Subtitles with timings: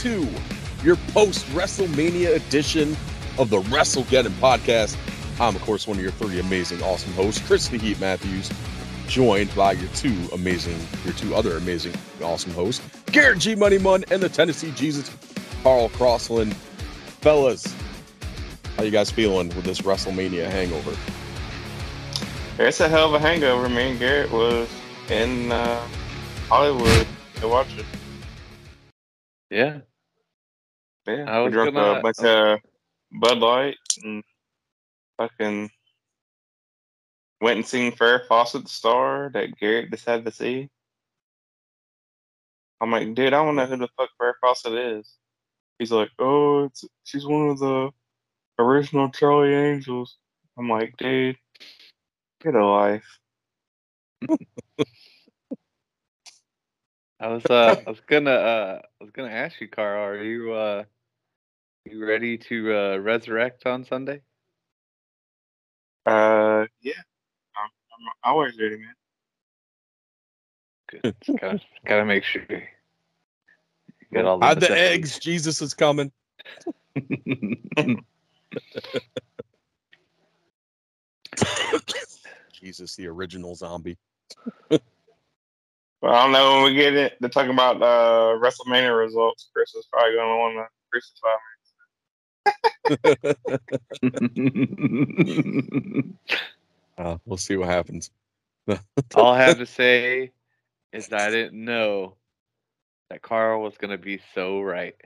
[0.00, 2.96] fans, welcome to your post WrestleMania edition
[3.38, 4.96] of the WrestleGeddon podcast.
[5.40, 8.50] I'm, of course, one of your three amazing, awesome hosts, Chris the Heat Matthews,
[9.06, 14.04] joined by your two amazing, your two other amazing, awesome hosts, Garrett G Money Mun
[14.10, 15.10] and the Tennessee Jesus,
[15.62, 16.54] Carl Crossland.
[17.20, 17.74] Fellas,
[18.76, 20.96] how you guys feeling with this WrestleMania hangover?
[22.58, 23.68] It's a hell of a hangover.
[23.68, 24.68] Me and Garrett was
[25.10, 25.86] in uh,
[26.48, 27.86] Hollywood to watch it.
[29.50, 29.80] Yeah.
[31.18, 32.60] Yeah, I we was drunk gonna- a bunch of
[33.12, 34.22] Bud Light and
[35.18, 35.70] fucking
[37.40, 40.68] went and seen Farrah Fawcett star that Garrett decided to see.
[42.80, 45.12] I'm like, dude, I don't know who the fuck Farrah Fawcett is.
[45.78, 47.90] He's like, oh, it's she's one of the
[48.58, 50.16] original Charlie Angels.
[50.58, 51.36] I'm like, dude,
[52.42, 53.18] get a life.
[57.18, 60.52] I was uh I was gonna uh I was gonna ask you, Carl, are you
[60.52, 60.84] uh
[61.84, 64.20] you ready to uh resurrect on Sunday?
[66.06, 66.94] Uh, yeah,
[67.56, 68.94] I'm, I'm always ready, man.
[70.90, 71.14] Good.
[71.40, 72.62] Gotta gotta make sure you
[74.12, 75.18] get all Hide the eggs.
[75.18, 76.10] Jesus is coming.
[82.52, 83.96] Jesus, the original zombie.
[86.02, 89.50] Well, I don't know when we get it to talk about uh, WrestleMania results.
[89.52, 91.49] Chris is probably going to want to crucify me.
[96.98, 98.10] Uh, we'll see what happens.
[99.14, 100.32] all I have to say
[100.92, 102.16] is that I didn't know
[103.08, 104.96] that Carl was gonna be so right.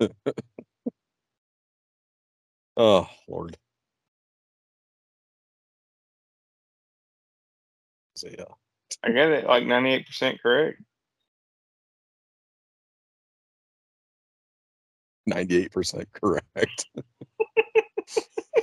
[2.76, 3.56] Oh Lord.
[8.16, 8.44] So yeah.
[9.02, 10.82] I get it, like 98% correct.
[15.30, 16.86] 98% correct.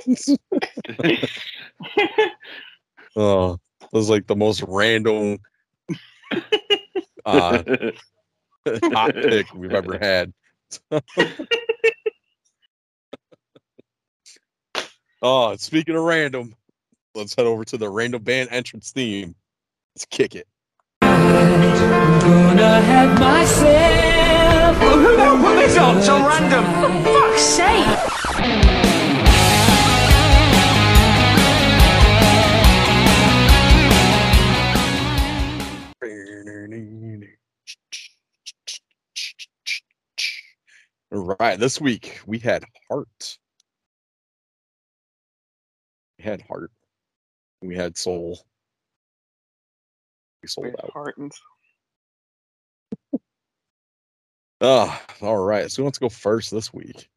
[3.16, 5.38] oh, it was like the most random
[7.24, 7.62] uh
[8.66, 10.32] hot pick we've ever had.
[15.22, 16.54] oh, speaking of random,
[17.14, 19.34] let's head over to the random band entrance theme.
[19.94, 20.46] Let's kick it.
[24.94, 24.96] Gonna have myself.
[24.96, 26.02] Who the hell put this on?
[26.02, 26.64] So random.
[27.04, 27.98] For fuck's sake!
[41.10, 43.38] All right, this week we had Heart.
[46.18, 46.70] We had Heart.
[47.62, 48.38] We had Soul.
[50.42, 50.90] We sold Weird out.
[50.92, 51.32] heart and-
[54.60, 55.70] Ah, all right.
[55.70, 57.08] So who wants to go first this week?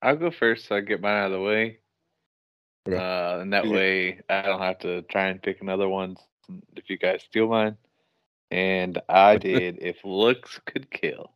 [0.00, 1.78] I'll go first so I get mine out of the way.
[2.88, 2.96] Okay.
[2.96, 3.72] Uh, and that Yeah.
[3.72, 6.16] way I don't have to try and pick another one
[6.76, 7.76] if you guys steal mine.
[8.50, 11.32] And I did if looks could kill.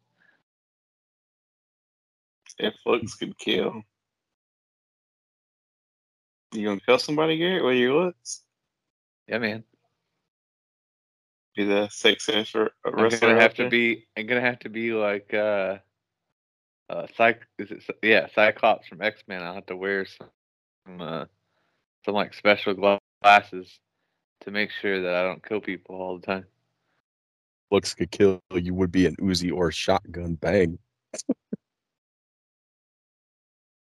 [2.58, 3.82] If looks could kill.
[6.52, 8.42] You gonna kill somebody, Garrett, with your looks?
[9.28, 9.64] Yeah, man.
[11.56, 14.06] Be the sexiest r- I'm wrestler gonna have to be.
[14.14, 15.78] I'm gonna have to be like uh,
[16.90, 17.46] uh, Psych.
[17.58, 17.82] Is it?
[18.02, 19.42] Yeah, Cyclops from X Men.
[19.42, 20.28] I'll have to wear some,
[20.86, 21.24] some, uh,
[22.04, 23.78] some like special gla- glasses
[24.42, 26.44] to make sure that I don't kill people all the time.
[27.70, 28.42] Looks could kill.
[28.52, 30.34] You would be an Uzi or shotgun.
[30.34, 30.78] Bang.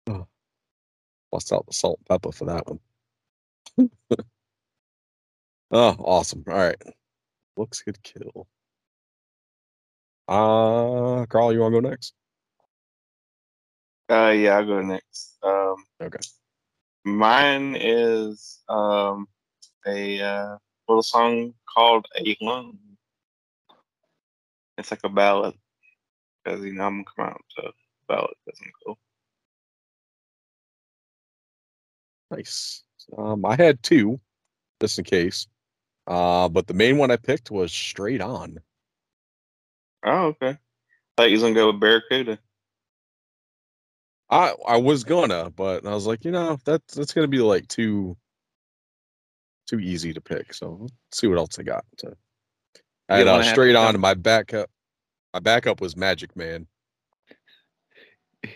[0.07, 0.27] oh.
[1.31, 2.79] Bust out the salt and pepper for that one.
[5.71, 6.43] oh, awesome.
[6.47, 6.81] All right.
[7.57, 8.47] Looks could kill.
[10.27, 12.13] Uh Carl, you wanna go next?
[14.09, 15.37] Uh, yeah, I'll go next.
[15.43, 16.19] Um, Okay.
[17.03, 19.27] mine is um
[19.87, 20.57] a uh,
[20.87, 22.77] little song called "Alone."
[24.77, 25.55] It's like a ballad
[26.43, 27.71] because you know I'm gonna come out to
[28.07, 28.97] ballad I'm cool.
[32.31, 32.83] Nice.
[33.17, 34.19] Um, I had two,
[34.81, 35.47] just in case.
[36.07, 38.59] Uh, but the main one I picked was straight on.
[40.05, 40.57] Oh, okay.
[41.17, 42.39] Thought you was gonna go with Barracuda.
[44.29, 47.67] I I was gonna, but I was like, you know, that's that's gonna be like
[47.67, 48.17] too
[49.67, 50.53] too easy to pick.
[50.53, 51.85] So let's see what else I got.
[51.99, 52.13] So
[53.09, 53.99] I had uh, straight on.
[53.99, 54.69] My backup,
[55.33, 56.67] my backup was Magic Man.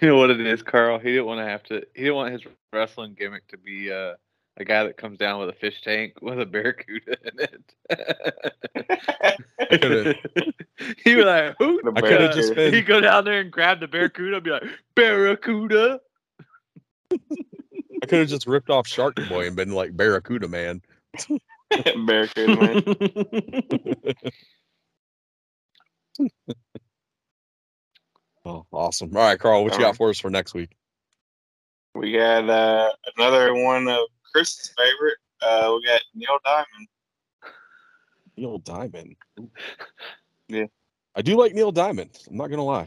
[0.01, 0.99] You know what it is, Carl?
[0.99, 1.83] He didn't want to have to.
[1.95, 4.13] He didn't want his wrestling gimmick to be uh,
[4.59, 7.73] a guy that comes down with a fish tank with a barracuda in it.
[11.03, 11.81] he was like, who?
[11.95, 14.63] I coulda just been- He'd go down there and grab the barracuda and be like,
[14.95, 16.01] Barracuda.
[17.11, 20.81] I could have just ripped off Shark Boy and been like Barracuda Man.
[22.05, 22.83] Barracuda man.
[28.45, 29.15] Oh, awesome.
[29.15, 30.75] All right, Carl, what you got for us for next week?
[31.93, 33.99] We got uh, another one of
[34.33, 35.17] Chris's favorite.
[35.41, 36.87] Uh, we got Neil Diamond.
[38.37, 39.15] Neil Diamond.
[40.47, 40.65] Yeah.
[41.15, 42.17] I do like Neil Diamond.
[42.29, 42.85] I'm not gonna lie.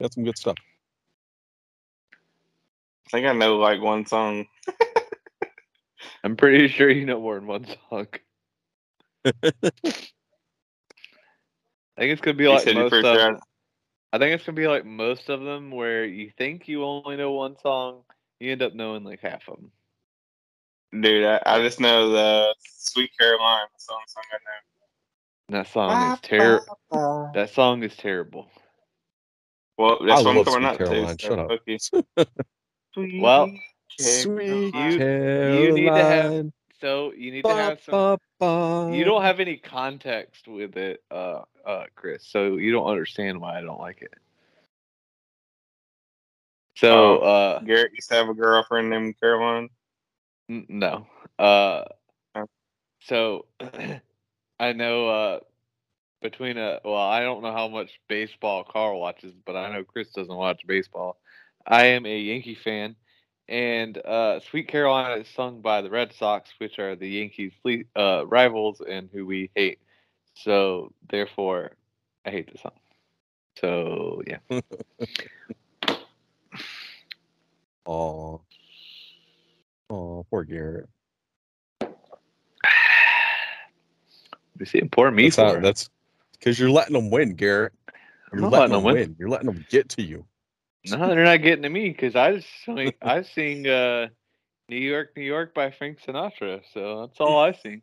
[0.00, 0.56] That's some good stuff.
[3.06, 4.46] I think I know like one song.
[6.24, 8.06] I'm pretty sure you know more than one song.
[9.24, 9.32] I
[11.96, 13.40] think it's gonna be You like most of sure them.
[14.12, 17.32] I think it's gonna be like most of them, where you think you only know
[17.32, 18.02] one song,
[18.40, 19.70] you end up knowing like half of them.
[20.92, 23.66] Dude, I, I just know the Sweet Caroline.
[23.86, 25.58] The only song I know.
[25.58, 27.30] That song is terrible.
[27.34, 28.50] That song is terrible.
[29.76, 30.84] Well, that's I what I'm love coming Sweet out to.
[30.86, 31.18] Caroline.
[31.18, 31.48] so Shut up.
[31.48, 31.78] fuck you.
[32.94, 33.50] Sweet Well,
[33.98, 35.62] Sweet You- Caroline.
[35.62, 36.46] you need to have-
[36.80, 37.92] So you need to have some.
[37.92, 42.26] Ba, ba, You don't have any context with it, uh, uh, Chris.
[42.26, 44.14] So you don't understand why I don't like it.
[46.76, 47.24] So, Oh.
[47.24, 49.68] uh, Garrett used to have a girlfriend named Caroline.
[50.48, 51.06] N- No.
[51.38, 51.84] Uh
[52.34, 52.46] Oh.
[53.00, 53.46] so
[54.60, 55.40] I know uh
[56.22, 60.10] between a well, I don't know how much baseball Carl watches, but I know Chris
[60.12, 61.18] doesn't watch baseball.
[61.66, 62.96] I am a Yankee fan
[63.48, 67.88] and uh Sweet Carolina is sung by the Red Sox, which are the Yankees fle-
[67.96, 69.80] uh rivals and who we hate.
[70.34, 71.72] So therefore
[72.26, 72.78] I hate the song.
[73.60, 74.38] So yeah.
[77.86, 78.42] Oh,
[79.90, 80.88] oh, poor Garrett.
[84.58, 85.88] You see poor me That's for how, that's
[86.32, 87.72] because you're letting them win, Garrett.
[88.32, 88.94] You're not letting letting them 'em win.
[88.94, 89.16] win.
[89.18, 90.24] You're letting them get to you.
[90.90, 94.08] No, they're not getting to me because I just sing, I sing uh,
[94.68, 96.62] "New York, New York" by Frank Sinatra.
[96.72, 97.82] So that's all I sing.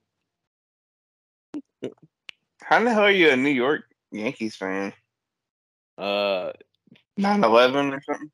[2.62, 4.94] How the hell are you a New York Yankees fan?
[5.98, 6.52] Uh,
[7.20, 8.32] 9-11 or something?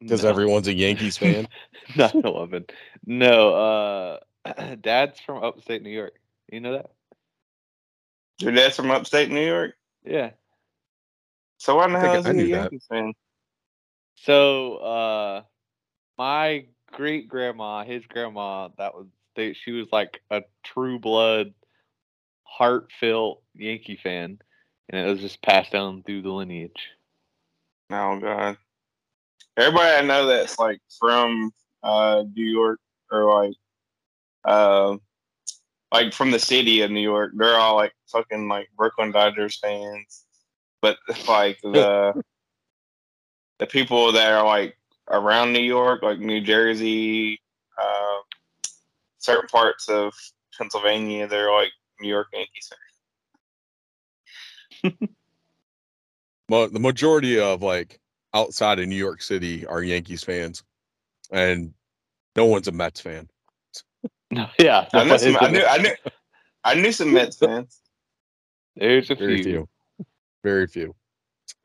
[0.00, 1.48] Because no, everyone's a Yankees fan.
[1.96, 2.64] not eleven.
[3.06, 4.18] No, uh,
[4.80, 6.14] Dad's from upstate New York.
[6.50, 6.90] You know that?
[8.38, 9.74] Your dad's from upstate New York?
[10.04, 10.30] Yeah.
[11.58, 12.72] So why the I think hell is I he a knew that.
[12.72, 13.12] Yankees fan?
[14.16, 15.42] So, uh,
[16.18, 21.54] my great grandma, his grandma, that was they, she was like a true blood,
[22.44, 24.38] heartfelt Yankee fan,
[24.88, 26.90] and it was just passed down through the lineage.
[27.90, 28.56] Oh god.
[29.56, 31.52] Everybody I know that's like from
[31.82, 32.80] uh New York
[33.10, 33.54] or like
[34.44, 34.96] uh
[35.92, 40.24] like from the city of New York, they're all like fucking like Brooklyn Dodgers fans.
[40.82, 40.98] But
[41.28, 42.22] like the
[43.58, 44.76] the people that are like
[45.10, 47.40] around New York, like New Jersey,
[47.80, 48.18] uh,
[49.18, 50.12] certain parts of
[50.56, 52.70] Pennsylvania, they're like New York Yankees
[54.82, 54.94] fans.
[56.48, 58.00] But the majority of like
[58.34, 60.62] outside of New York City are Yankees fans,
[61.30, 61.72] and
[62.36, 63.28] no one's a Mets fan.
[64.30, 65.94] No, yeah, I, that some, I a- knew I knew
[66.64, 67.80] I knew some Mets fans.
[68.76, 69.44] There's a Very few.
[69.44, 69.68] few.
[70.42, 70.94] Very few.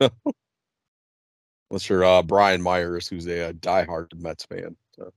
[0.00, 4.76] Unless you're uh, Brian Myers, who's a, uh diehard Mets fan.
[4.96, 5.12] So.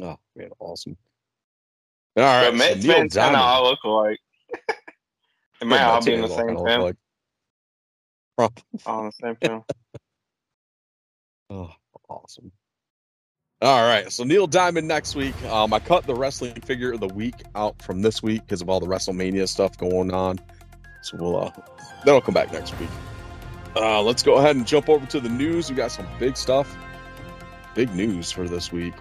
[0.00, 0.96] Oh man, awesome!
[2.16, 4.18] All right, but Mets fans kind of all look alike.
[5.60, 6.80] they might all Mets be in the same film.
[6.82, 6.96] like-
[8.38, 9.64] Prob- All the same film.
[11.50, 11.72] Oh,
[12.08, 12.52] awesome.
[13.60, 14.12] All right.
[14.12, 15.34] So Neil Diamond next week.
[15.46, 18.68] Um, I cut the wrestling figure of the week out from this week because of
[18.68, 20.38] all the WrestleMania stuff going on.
[21.02, 21.50] So we'll uh
[22.04, 22.90] that'll come back next week.
[23.74, 25.70] Uh let's go ahead and jump over to the news.
[25.70, 26.76] We got some big stuff.
[27.74, 28.94] Big news for this week.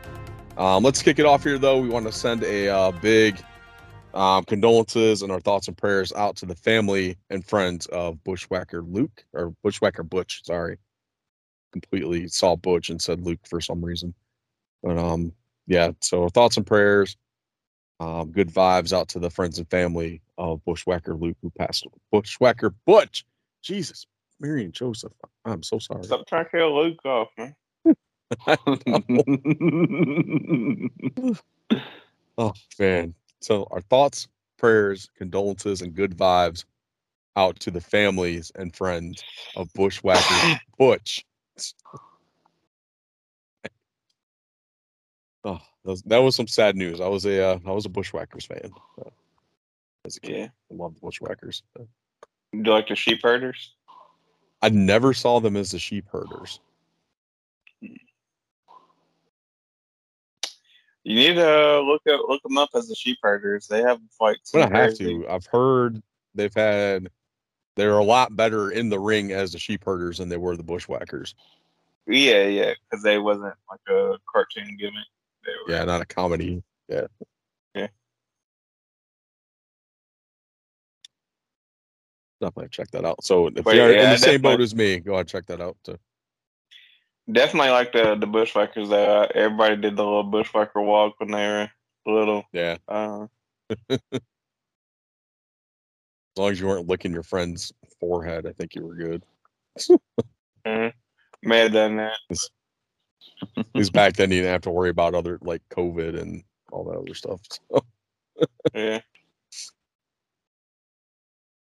[0.57, 1.79] Um, let's kick it off here though.
[1.79, 3.39] We want to send a uh, big
[4.17, 8.81] um, condolences and our thoughts and prayers out to the family and friends of Bushwhacker
[8.81, 10.77] Luke or Bushwhacker Butch, sorry
[11.71, 14.13] completely saw Butch and said Luke for some reason.
[14.83, 15.33] But um,
[15.67, 15.91] yeah.
[16.01, 17.17] So thoughts and prayers.
[17.99, 21.85] Um, good vibes out to the friends and family of Bushwhacker Luke who passed.
[22.11, 23.25] Bushwhacker Butch.
[23.63, 24.05] Jesus,
[24.39, 25.13] Mary and Joseph.
[25.45, 26.03] I'm so sorry.
[26.03, 27.55] Stop trying to kill Luke off, man.
[32.39, 33.15] Oh man.
[33.41, 34.27] So our thoughts,
[34.57, 36.65] prayers, condolences, and good vibes
[37.35, 39.23] out to the families and friends
[39.55, 41.25] of Bushwhacker Butch.
[45.43, 46.99] Oh, that was, that was some sad news.
[46.99, 48.71] I was a uh, I was a Bushwhackers fan
[50.05, 50.35] as a kid.
[50.35, 50.47] Yeah.
[50.71, 51.61] I loved Bushwhackers.
[51.75, 51.87] Do
[52.53, 53.73] you like the sheep herders?
[54.61, 56.59] I never saw them as the sheep herders.
[61.07, 63.65] You need to look at look them up as the sheep herders.
[63.65, 65.25] They have like some gonna have to.
[65.29, 66.03] I've heard
[66.35, 67.07] they've had
[67.77, 70.63] they're a lot better in the ring as the sheep herders than they were the
[70.63, 71.33] Bushwhackers.
[72.07, 75.05] Yeah, yeah, because they wasn't like a cartoon gimmick.
[75.45, 76.61] They were, Yeah, not a comedy.
[76.89, 77.07] Yeah.
[77.73, 77.87] Yeah.
[82.41, 83.23] Definitely check that out.
[83.23, 85.61] So if But you're in the same boat as me, go ahead and check that
[85.61, 85.97] out too.
[87.31, 88.89] Definitely like the the bushwhackers.
[88.89, 91.69] That uh, everybody did the little bushwhacker walk when they were
[92.05, 92.43] little.
[92.53, 92.77] Yeah.
[92.87, 93.27] Uh,
[96.37, 99.23] As long as you weren't licking your friend's forehead, I think you were good.
[100.65, 100.93] mhm.
[101.41, 102.17] may have done that.
[103.55, 106.97] Because back then you didn't have to worry about other like COVID and all that
[106.97, 107.41] other stuff.
[107.49, 107.85] So,
[108.73, 109.01] Yeah.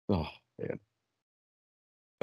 [0.09, 0.28] oh
[0.59, 0.80] man.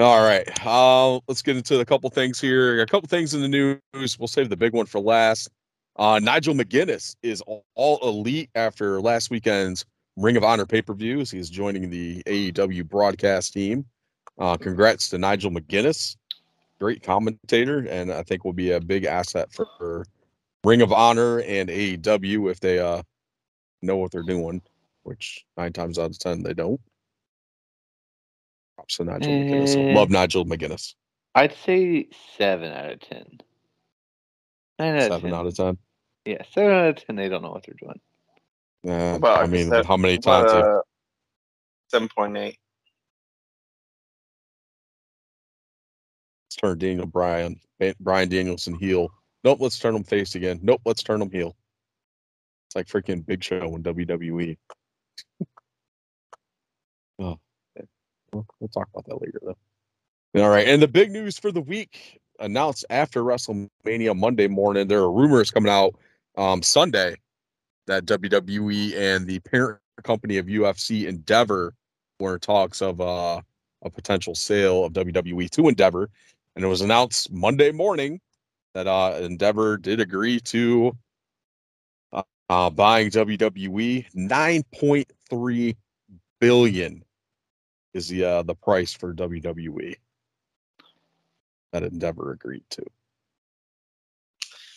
[0.00, 0.48] All right.
[0.64, 2.80] Uh, let's get into a couple things here.
[2.80, 4.16] A couple things in the news.
[4.16, 5.48] We'll save the big one for last.
[5.96, 7.42] Uh, Nigel McGuinness is
[7.74, 9.84] all, elite after last weekend's
[10.16, 11.32] Ring of Honor pay per views.
[11.32, 13.84] He's joining the AEW broadcast team.
[14.38, 16.16] Uh, congrats to Nigel McGuinness,
[16.78, 20.06] great commentator, and I think will be a big asset for, for
[20.62, 23.02] Ring of Honor and AEW if they uh,
[23.82, 24.62] know what they're doing,
[25.02, 26.80] which nine times out of ten they don't.
[28.78, 29.76] Props to Nigel McGuinness.
[29.76, 29.92] Eh.
[29.92, 30.94] Love Nigel McGuinness.
[31.34, 32.06] I'd say
[32.36, 33.24] seven out of ten.
[34.78, 35.34] Nine out of Seven ten.
[35.34, 35.78] out of ten.
[36.24, 37.16] Yeah, seven out of ten.
[37.16, 38.00] They don't know what they're doing.
[38.86, 40.52] Uh, about I mean, seven- how many times?
[40.52, 40.80] uh,
[41.88, 42.56] Seven point eight.
[46.46, 49.08] let's turn Daniel Bryan, Ba- Bryan Danielson heel.
[49.42, 50.60] Nope, let's turn him face again.
[50.62, 51.56] Nope, let's turn him heel.
[52.68, 54.56] It's like freaking Big Show in WWE.
[57.18, 57.40] oh, okay.
[58.32, 60.42] Well, we'll talk about that later, though.
[60.42, 64.88] All right, and the big news for the week announced after WrestleMania Monday morning.
[64.88, 65.94] There are rumors coming out
[66.36, 67.16] um, Sunday
[67.86, 71.74] that WWE and the parent company of UFC Endeavor
[72.20, 73.40] were in talks of uh,
[73.82, 76.10] a potential sale of WWE to Endeavor
[76.58, 78.20] and it was announced Monday morning
[78.74, 80.92] that uh, Endeavor did agree to
[82.12, 84.04] uh, uh, buying WWE.
[84.12, 85.76] Nine point three
[86.40, 87.04] billion
[87.94, 89.94] is the uh, the price for WWE
[91.72, 92.84] that Endeavor agreed to.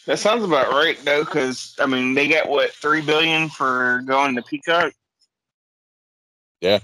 [0.08, 4.36] That sounds about right though, because I mean they got what three billion for going
[4.36, 4.94] to Peacock.
[6.60, 6.80] Yeah.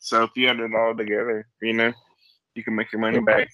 [0.00, 1.92] So if you add it all together, you know,
[2.54, 3.48] you can make your money back.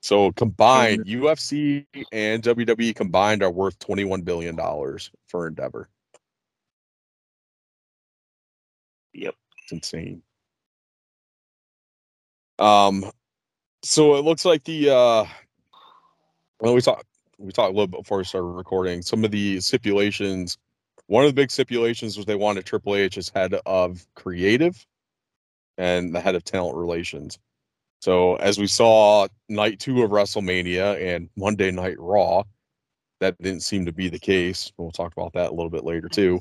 [0.00, 5.88] So combined, UFC and WWE combined are worth twenty one billion dollars for Endeavor.
[9.12, 9.34] Yep.
[9.62, 10.22] It's insane.
[12.58, 13.10] Um,
[13.82, 15.24] so it looks like the uh,
[16.60, 17.06] well, we talked
[17.38, 19.02] we talked a little bit before we started recording.
[19.02, 20.58] Some of the stipulations.
[21.06, 24.84] One of the big stipulations was they wanted Triple H as head of creative
[25.78, 27.38] and the head of talent relations.
[28.00, 32.42] So as we saw night two of WrestleMania and Monday Night Raw,
[33.20, 34.72] that didn't seem to be the case.
[34.76, 36.40] We'll talk about that a little bit later too.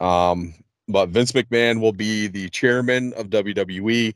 [0.00, 0.54] Um,
[0.86, 4.14] but Vince McMahon will be the chairman of WWE.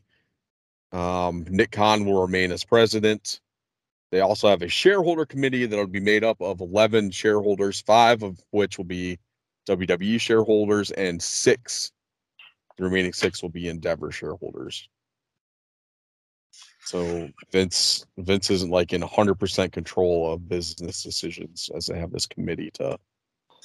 [0.92, 3.40] Um, Nick Khan will remain as president.
[4.10, 8.22] They also have a shareholder committee that will be made up of 11 shareholders, five
[8.22, 9.18] of which will be
[9.68, 11.92] WWE shareholders, and six,
[12.78, 14.88] the remaining six will be Endeavor shareholders.
[16.84, 22.26] So Vince Vince isn't like in 100% control of business decisions as they have this
[22.26, 22.98] committee to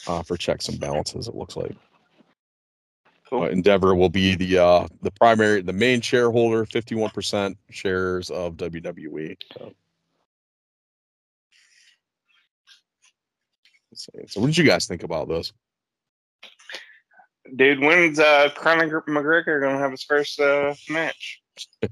[0.08, 1.30] uh, for checks and balances.
[1.30, 1.74] It looks like.
[3.34, 3.42] Cool.
[3.42, 9.36] But Endeavor will be the uh, the primary, the main shareholder, 51% shares of WWE.
[9.58, 9.74] So.
[13.96, 15.52] So what did you guys think about this?
[17.56, 21.42] Dude, when's uh Conor McGregor gonna have his first uh match?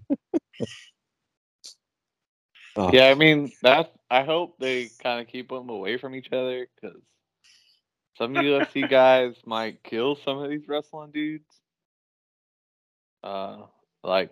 [2.74, 3.92] Uh, Yeah, I mean that.
[4.10, 6.96] I hope they kind of keep them away from each other because
[8.22, 11.44] some UFC guys might kill some of these wrestling dudes.
[13.24, 13.64] Uh,
[14.04, 14.30] like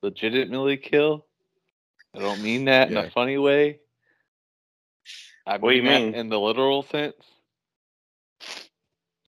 [0.00, 1.26] legitimately kill.
[2.14, 3.80] I don't mean that in a funny way.
[5.44, 6.14] I What do you that mean?
[6.14, 7.16] in the literal sense.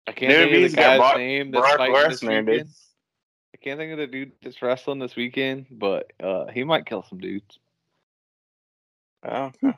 [0.07, 2.38] I can't Dude, think of the got guy's Brock- name that's Brock fighting this Lesnar,
[2.39, 2.47] dude.
[2.47, 2.69] weekend.
[3.53, 7.03] I can't think of the dude that's wrestling this weekend, but uh, he might kill
[7.07, 7.59] some dudes.
[9.23, 9.73] Oh, okay.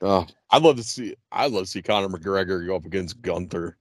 [0.00, 1.14] Uh, I'd love to see.
[1.30, 3.76] I'd love to see Conor McGregor go up against Gunther.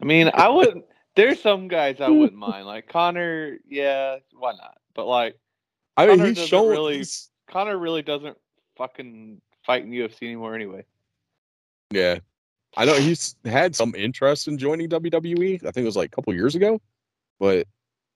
[0.00, 0.84] I mean, I wouldn't.
[1.16, 2.66] There's some guys I wouldn't mind.
[2.66, 4.76] Like Conor, yeah, why not?
[4.94, 5.36] But like
[5.96, 6.68] I mean, Conor he's shown.
[6.70, 8.36] really- he's- Conor really doesn't
[8.76, 10.84] fucking fight in UFC anymore anyway.
[11.90, 12.18] yeah,
[12.76, 15.54] I know he's had some interest in joining WWE.
[15.64, 16.78] I think it was like a couple years ago,
[17.40, 17.66] but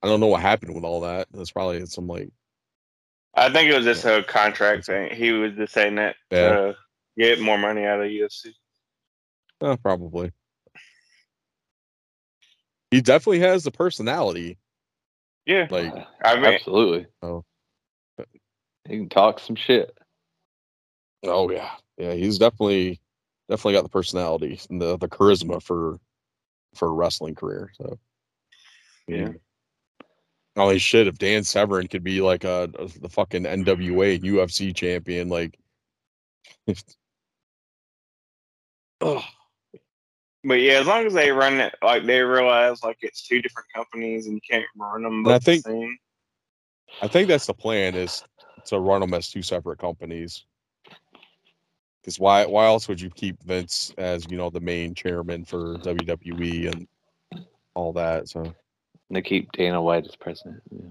[0.03, 1.27] I don't know what happened with all that.
[1.33, 2.29] That's probably some like
[3.35, 5.13] I think it was just a contract thing.
[5.15, 6.49] He was just saying that Yeah.
[6.49, 6.77] to
[7.17, 8.53] get more money out of UFC.
[9.61, 10.31] uh, probably.
[12.91, 14.57] He definitely has the personality.
[15.45, 17.07] Yeah, Like, I mean, Absolutely.
[17.21, 17.43] Oh.
[18.87, 19.97] He can talk some shit.
[21.23, 22.99] oh yeah, yeah, he's definitely
[23.49, 25.99] definitely got the personality and the the charisma for
[26.75, 27.71] for a wrestling career.
[27.75, 27.97] So
[29.07, 29.29] Yeah.
[30.55, 31.07] Oh, Holy shit!
[31.07, 35.57] If Dan Severn could be like a, a the fucking NWA UFC champion, like,
[39.01, 39.23] oh,
[40.43, 43.67] but yeah, as long as they run it, like they realize like it's two different
[43.73, 45.27] companies and you can't run them.
[45.27, 45.97] I the think- same.
[47.01, 48.23] I think that's the plan is
[48.65, 50.45] to run them as two separate companies.
[52.01, 55.77] Because why why else would you keep Vince as you know the main chairman for
[55.79, 56.87] WWE and
[57.73, 58.27] all that?
[58.29, 58.53] So
[59.13, 60.63] And they keep Dana White as president.
[60.71, 60.87] Yeah.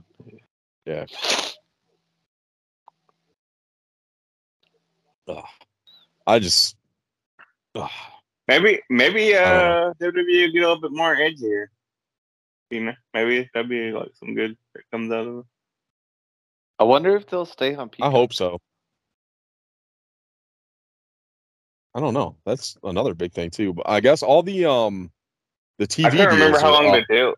[0.86, 1.06] yeah.
[5.26, 5.44] Ugh.
[6.24, 6.76] I just
[7.74, 7.90] ugh.
[8.46, 11.66] maybe maybe uh WWE would get a little bit more edgier.
[12.70, 15.44] You know, maybe that'd be like some good that comes out of it.
[16.78, 18.60] I wonder if they'll stay on I hope so.
[21.92, 22.36] I don't know.
[22.46, 23.72] That's another big thing too.
[23.72, 25.10] But I guess all the um
[25.78, 27.04] the TV I can't remember deals how are long up.
[27.08, 27.34] the deal.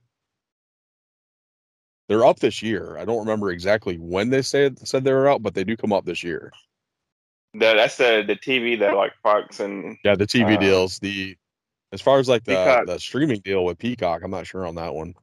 [2.09, 2.99] They're up this year.
[2.99, 5.93] I don't remember exactly when they said said they were out, but they do come
[5.93, 6.53] up this year.
[7.55, 10.99] The, that's the the TV that like Fox and Yeah, the TV Uh, deals.
[10.99, 11.37] The
[11.93, 12.87] as far as like the Peacock.
[12.87, 15.15] the streaming deal with Peacock, I'm not sure on that one.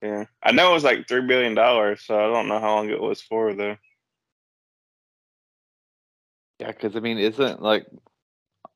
[0.00, 0.24] yeah.
[0.42, 3.00] I know it was like three billion dollars, so I don't know how long it
[3.00, 3.76] was for though.
[6.58, 7.86] Yeah, because I mean, isn't like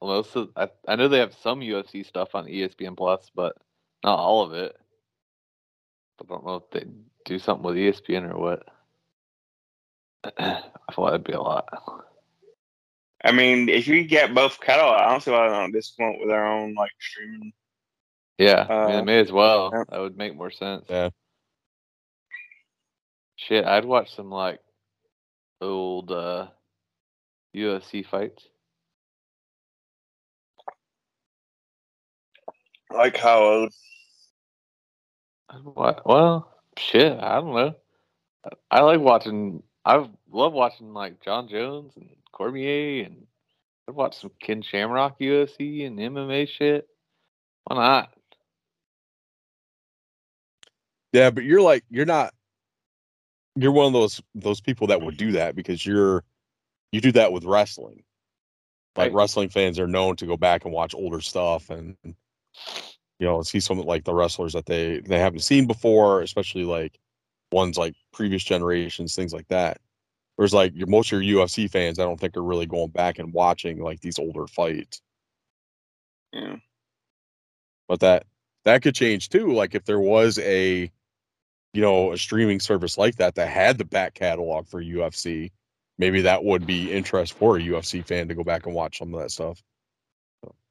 [0.02, 3.56] most of I, I know they have some UFC stuff on ESPN Plus, but
[4.04, 4.76] not all of it.
[6.20, 6.86] I don't know if they
[7.24, 8.62] do something with ESPN or what.
[10.38, 11.66] I thought that'd be a lot.
[13.24, 16.10] I mean, if you get both catalog, I don't see why they don't just come
[16.10, 17.52] up with their own like streaming.
[18.38, 19.70] Yeah, I mean, Uh, it may as well.
[19.72, 19.84] yeah.
[19.88, 20.84] That would make more sense.
[20.88, 21.10] Yeah.
[23.36, 24.60] Shit, I'd watch some like
[25.60, 26.48] old uh
[27.54, 28.44] UFC fights.
[32.92, 33.72] Like how old?
[35.62, 36.06] What?
[36.06, 37.74] Well, shit, I don't know.
[38.70, 39.62] I like watching.
[39.84, 43.26] I love watching like Jon Jones and Cormier, and
[43.88, 46.88] I'd watch some Ken Shamrock UFC and MMA shit.
[47.64, 48.12] Why not?
[51.12, 52.34] Yeah, but you're like you're not
[53.54, 56.24] you're one of those those people that would do that because you're
[56.92, 58.02] you do that with wrestling.
[58.96, 59.14] Like Right.
[59.14, 61.96] wrestling fans are known to go back and watch older stuff and
[63.18, 66.64] you know see some of like the wrestlers that they they haven't seen before, especially
[66.64, 66.98] like
[67.52, 69.78] ones like previous generations, things like that.
[70.36, 73.18] Whereas like your most of your UFC fans, I don't think are really going back
[73.18, 75.00] and watching like these older fights.
[76.32, 76.56] Yeah.
[77.88, 78.26] but that
[78.64, 80.90] that could change too like if there was a
[81.72, 85.50] you know a streaming service like that that had the back catalog for UFC
[85.98, 89.14] maybe that would be interest for a UFC fan to go back and watch some
[89.14, 89.62] of that stuff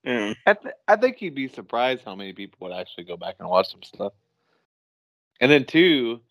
[0.06, 0.36] Yeah.
[0.46, 3.50] I th- I think you'd be surprised how many people would actually go back and
[3.50, 4.14] watch some stuff.
[5.42, 6.22] And then two,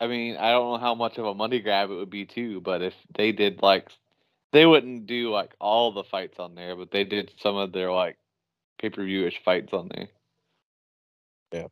[0.00, 2.60] I mean, I don't know how much of a money grab it would be too,
[2.60, 3.88] but if they did like,
[4.52, 7.92] they wouldn't do like all the fights on there, but they did some of their
[7.92, 8.18] like
[8.80, 10.08] pay per view ish fights on there.
[11.52, 11.68] Yeah.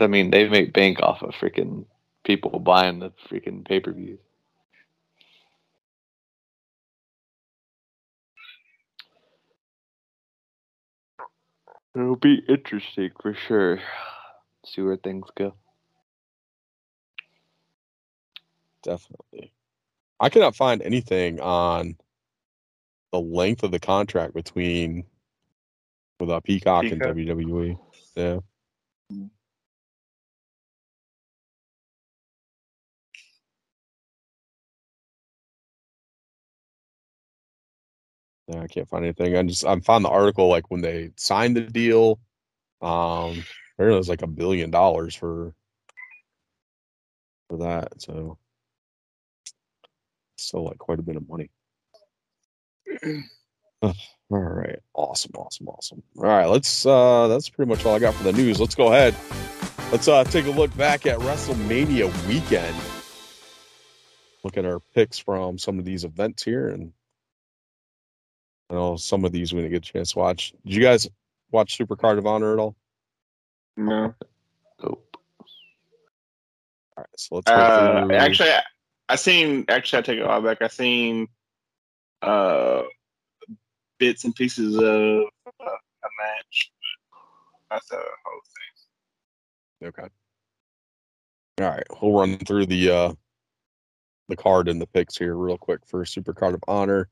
[0.00, 1.86] I mean, they make bank off of freaking
[2.24, 4.20] people buying the freaking pay per views.
[11.96, 13.80] It'll be interesting for sure.
[14.64, 15.54] See where things go.
[18.86, 19.52] definitely
[20.20, 21.96] I cannot find anything on
[23.12, 25.04] the length of the contract between
[26.18, 27.02] with uh, Peacock, Peacock?
[27.08, 27.78] and WWE
[28.14, 28.38] yeah
[38.48, 39.36] Yeah, I can't find anything.
[39.36, 42.20] I just I found the article like when they signed the deal.
[42.80, 45.54] Um, apparently it was like a billion dollars for
[47.48, 48.00] for that.
[48.00, 48.38] So
[50.38, 51.50] Still like quite a bit of money.
[53.82, 53.92] All
[54.30, 54.78] right.
[54.94, 56.02] Awesome, awesome, awesome.
[56.18, 58.60] All right, let's uh that's pretty much all I got for the news.
[58.60, 59.14] Let's go ahead.
[59.92, 62.76] Let's uh take a look back at WrestleMania weekend.
[64.42, 66.92] Look at our picks from some of these events here and
[68.70, 70.52] I know some of these we didn't get a chance to watch.
[70.64, 71.08] Did you guys
[71.52, 72.74] watch Super Card of Honor at all?
[73.76, 74.14] No.
[74.82, 75.16] Nope.
[76.96, 78.62] All right, so let's Uh, actually, I,
[79.10, 79.66] I seen.
[79.68, 80.62] Actually, I take it all back.
[80.62, 81.28] I seen
[82.22, 82.82] uh
[83.98, 86.72] bits and pieces of uh, a match.
[87.70, 88.40] That's the whole
[89.80, 89.88] thing.
[89.88, 90.08] Okay.
[91.60, 93.12] All right, we'll run through the uh
[94.28, 97.08] the card and the picks here real quick for Super Card of Honor.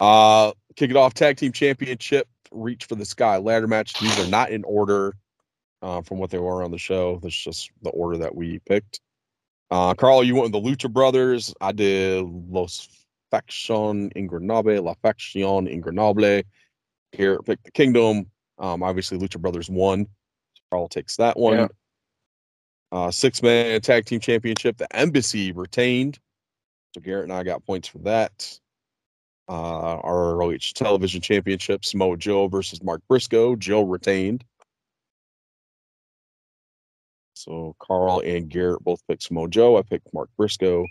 [0.00, 3.98] Uh kick it off tag team championship, reach for the sky ladder match.
[4.00, 5.14] These are not in order
[5.82, 7.18] uh, from what they were on the show.
[7.22, 9.00] That's just the order that we picked.
[9.70, 11.54] Uh Carl, you went with the Lucha Brothers.
[11.60, 12.88] I did Los
[13.30, 16.44] Faction Ingranable, La Faction Ingranable.
[17.12, 18.30] Here picked the Kingdom.
[18.58, 20.06] Um obviously Lucha Brothers won.
[20.70, 21.58] Carl takes that one.
[21.58, 21.68] Yeah.
[22.90, 24.78] Uh, six man tag team championship.
[24.78, 26.18] The embassy retained.
[26.94, 28.58] So Garrett and I got points for that.
[29.48, 33.56] Uh, ROH television championship, Samoa Joe versus Mark Briscoe.
[33.56, 34.44] Joe retained.
[37.34, 39.78] So Carl and Garrett both picked Samoa Joe.
[39.78, 40.84] I picked Mark Briscoe.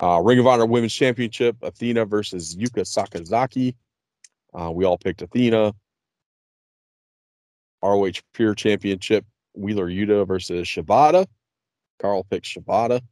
[0.00, 3.74] Uh, Ring of Honor Women's Championship, Athena versus Yuka Sakazaki.
[4.54, 5.74] Uh, we all picked Athena.
[7.82, 11.26] ROH Pure Championship, Wheeler Yuta versus Shibata.
[12.00, 13.02] Carl picked Shibata.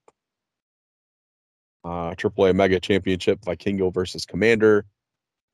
[1.84, 4.82] Uh, AAA Mega Championship, Vikingo versus Komander.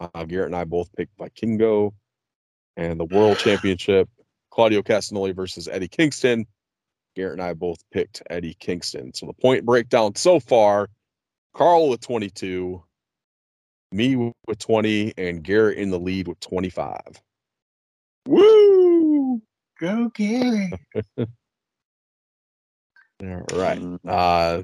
[0.00, 1.92] Uh, Garrett and I both picked Vikingo.
[2.76, 4.08] And the World Championship,
[4.50, 6.46] Claudio Castagnoli versus Eddie Kingston.
[7.14, 9.14] Garrett and I both picked Eddie Kingston.
[9.14, 10.88] So the point breakdown so far
[11.54, 12.82] Carl with 22,
[13.92, 16.98] me with 20, and Garrett in the lead with 25.
[18.26, 19.40] Woo!
[19.78, 20.72] Go Gary.
[21.18, 21.26] All
[23.52, 23.78] right.
[23.78, 24.62] Mm, Uh,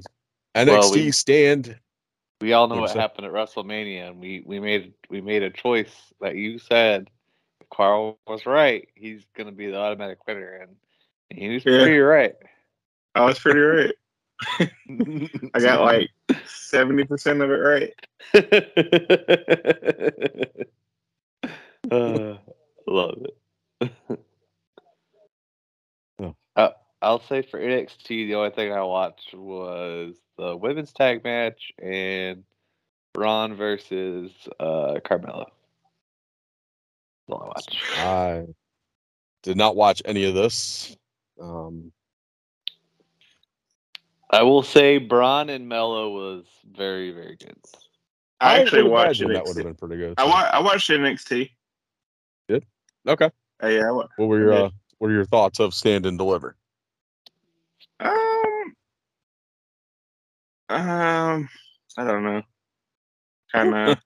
[0.55, 1.79] NXT Well, we- stand.
[2.41, 5.93] We all know what happened at WrestleMania, and we we made we made a choice
[6.21, 7.07] that you said.
[7.71, 8.89] Carl was right.
[8.95, 10.75] He's gonna be the automatic winner, and,
[11.29, 11.83] and he was Yeah.
[11.83, 12.33] pretty right.
[13.15, 13.93] I was pretty right.
[15.53, 16.09] I got like
[16.47, 17.93] seventy percent of it right.
[21.91, 22.37] uh,
[22.87, 23.25] love
[23.79, 23.91] it.
[26.19, 26.35] Oh.
[26.55, 26.69] uh,
[27.01, 32.43] I'll say for NXT, the only thing I watched was the women's tag match and
[33.13, 35.45] Bron versus uh, Carmelo.
[37.27, 37.77] That's all I watched.
[37.99, 38.45] I
[39.43, 40.97] did not watch any of this.
[41.39, 41.91] Um,
[44.31, 47.57] I will say Bron and Melo was very, very good.
[48.39, 50.15] I, actually would watched imagine that would have been pretty good.
[50.17, 51.51] I, wa- I watched NXT.
[52.49, 52.65] Good.
[53.07, 53.29] Okay.
[53.61, 56.17] Uh, yeah, I wa- What were your uh, what are your thoughts of stand and
[56.17, 56.55] deliver?
[57.99, 58.50] Um,
[60.75, 61.49] um,
[61.97, 62.41] I don't know.
[63.51, 63.97] Kind of.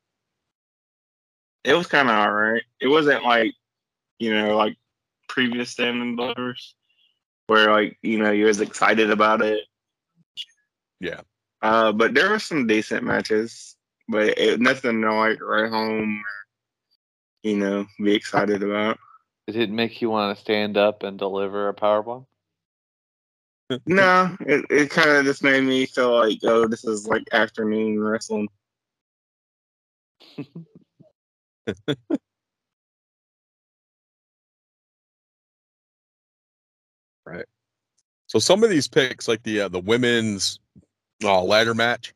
[1.64, 2.64] it was kind of all right.
[2.80, 3.54] It wasn't like,
[4.20, 4.78] you know, like
[5.28, 6.76] previous standing delivers,
[7.48, 9.62] where like you know you was excited about it.
[11.00, 11.22] Yeah.
[11.62, 13.76] Uh, but there were some decent matches,
[14.08, 19.00] but it, nothing to like right home, or, you know, be excited about.
[19.48, 22.26] Did it make you want to stand up and deliver a powerbomb?
[23.88, 28.00] No, it, it kind of just made me feel like, oh, this is like afternoon
[28.00, 28.48] wrestling.
[37.26, 37.46] Right.
[38.28, 40.60] So some of these picks, like the uh, the women's
[41.24, 42.14] uh, ladder match,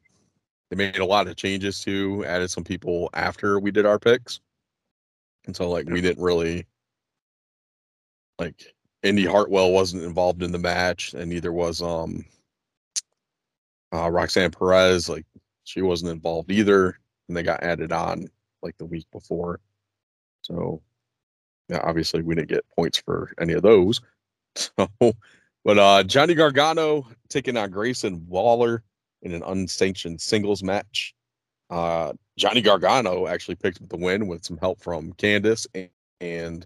[0.69, 4.39] they made a lot of changes to, added some people after we did our picks,
[5.47, 6.67] and so like we didn't really
[8.39, 12.25] like Indy Hartwell wasn't involved in the match, and neither was um
[13.93, 15.09] uh, Roxanne Perez.
[15.09, 15.25] Like
[15.63, 18.27] she wasn't involved either, and they got added on
[18.62, 19.59] like the week before.
[20.41, 20.81] So
[21.69, 24.01] yeah, obviously we didn't get points for any of those.
[24.55, 24.89] So
[25.63, 28.83] but uh Johnny Gargano taking on Grayson Waller
[29.21, 31.13] in an unsanctioned singles match.
[31.69, 36.65] Uh Johnny Gargano actually picked up the win with some help from Candice and, and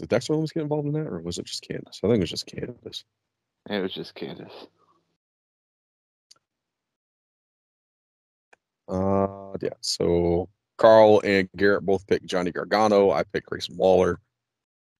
[0.00, 1.98] did Dexter Williams get involved in that or was it just Candice?
[2.02, 3.04] I think it was just Candice.
[3.68, 4.66] It was just Candice.
[8.88, 13.10] Uh yeah, so Carl and Garrett both picked Johnny Gargano.
[13.10, 14.18] I picked Grayson Waller.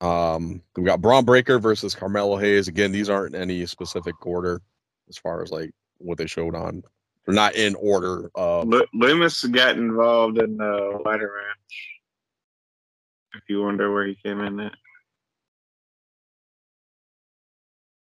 [0.02, 2.68] Um, we got Bron Breakker versus Carmelo Hayes.
[2.68, 4.62] Again, these aren't in any specific order
[5.08, 6.82] as far as like what they showed on
[7.26, 8.30] They're not in order.
[8.36, 11.78] Uh, Lu- Lumis got involved in the ladder match.
[13.34, 14.72] If you wonder where he came in at.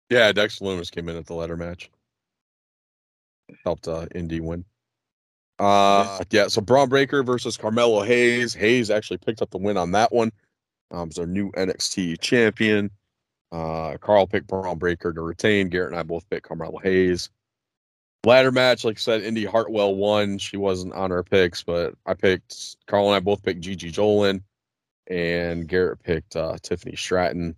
[0.09, 1.89] Yeah, Dexter Lumis came in at the ladder match.
[3.63, 4.65] Helped uh, Indy win.
[5.59, 6.47] Uh, yeah.
[6.47, 8.53] So Bron Breakker versus Carmelo Hayes.
[8.53, 10.31] Hayes actually picked up the win on that one.
[10.91, 12.89] Um, our new NXT champion.
[13.51, 15.69] Uh, Carl picked Bron Breakker to retain.
[15.69, 17.29] Garrett and I both picked Carmelo Hayes.
[18.25, 20.37] Ladder match, like I said, Indy Hartwell won.
[20.37, 24.41] She wasn't on our picks, but I picked Carl and I both picked Gigi Dolin,
[25.07, 27.55] and Garrett picked uh, Tiffany Stratton.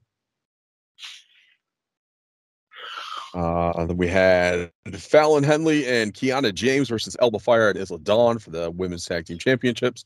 [3.33, 8.39] Uh, then we had Fallon Henley and Kiana James versus Alba Fyre and Isla Dawn
[8.39, 10.05] for the women's tag team championships.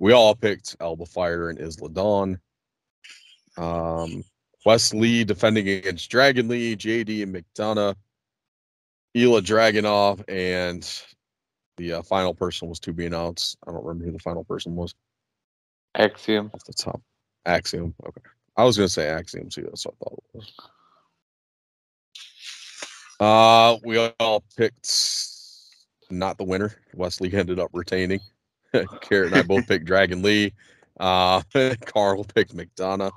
[0.00, 2.40] We all picked Alba Fyre and Isla Dawn.
[3.56, 4.24] Um,
[4.64, 7.94] Wes Lee defending against Dragon Lee, JD and McDonagh,
[9.16, 11.02] Ilja Dragunov, and
[11.76, 13.56] the uh, final person was to be announced.
[13.66, 14.94] I don't remember who the final person was
[15.94, 16.50] Axiom.
[16.54, 17.00] off the top.
[17.46, 17.94] Axiom.
[18.04, 18.22] Okay.
[18.56, 19.62] I was gonna say Axiom too.
[19.62, 20.52] That's what I thought it was.
[23.20, 24.90] Uh, we all picked
[26.10, 26.76] not the winner.
[26.94, 28.20] Wes Lee ended up retaining.
[28.72, 30.52] Garrett and I both picked Dragon Lee.
[30.98, 31.42] Uh,
[31.86, 33.12] Carl picked McDonagh.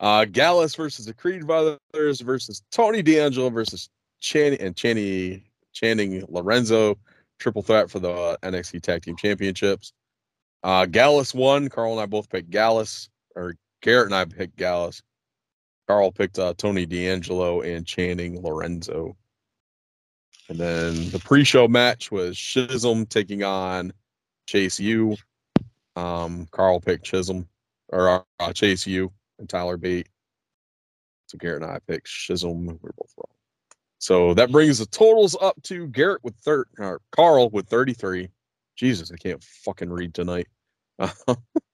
[0.00, 3.88] Uh, Gallus versus the Creed Brothers versus Tony D'Angelo versus
[4.20, 6.98] Channing and Channing Channing Lorenzo.
[7.38, 9.92] Triple threat for the uh, NXT Tag Team Championships.
[10.62, 11.68] Uh, Gallus won.
[11.68, 15.02] Carl and I both picked Gallus, or Garrett and I picked Gallus.
[15.88, 19.16] Carl picked uh, Tony D'Angelo and Channing Lorenzo.
[20.50, 23.92] And then the pre-show match was Schism taking on
[24.46, 25.16] Chase U.
[25.96, 27.48] Um, Carl picked Schism
[27.88, 30.08] or uh, Chase U and Tyler Bate.
[31.26, 32.66] So Garrett and I picked Schism.
[32.66, 33.34] We're both wrong.
[33.98, 38.28] So that brings the totals up to Garrett with thir- or Carl with 33.
[38.76, 40.46] Jesus, I can't fucking read tonight.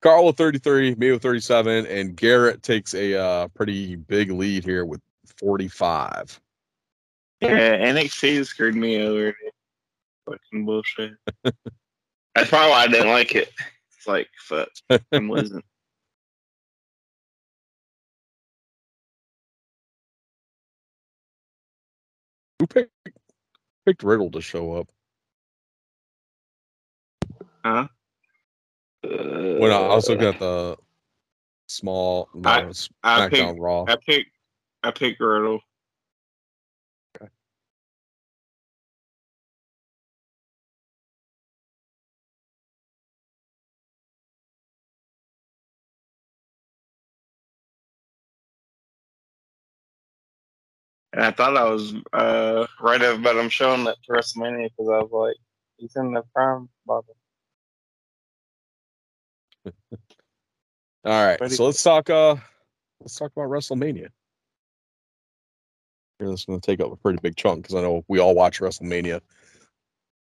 [0.00, 4.86] Carl with 33, me with 37, and Garrett takes a uh, pretty big lead here
[4.86, 5.02] with
[5.38, 6.40] 45.
[7.40, 9.34] Yeah, NXT screwed me over.
[10.26, 11.12] Fucking bullshit.
[11.44, 13.50] That's probably why I didn't like it.
[13.96, 14.68] It's like, fuck,
[15.12, 15.62] I'm losing.
[22.58, 22.90] Who picked
[23.86, 24.88] picked Riddle to show up?
[27.64, 27.88] Huh?
[29.02, 30.76] When I, I was looking at the
[31.68, 33.82] small no, I- it's I SmackDown picked, Raw.
[33.86, 34.30] I picked,
[34.84, 35.60] I picked Riddle.
[51.12, 54.90] And I thought I was uh, right up, but I'm showing that to WrestleMania because
[54.90, 55.36] I was like,
[55.78, 57.16] he's in the prime bubble.
[61.04, 62.10] All right, Pretty so let's talk.
[62.10, 62.36] Uh,
[63.00, 64.08] let's talk about WrestleMania.
[66.18, 68.18] Here, This is going to take up a pretty big chunk because I know we
[68.18, 69.20] all watch WrestleMania.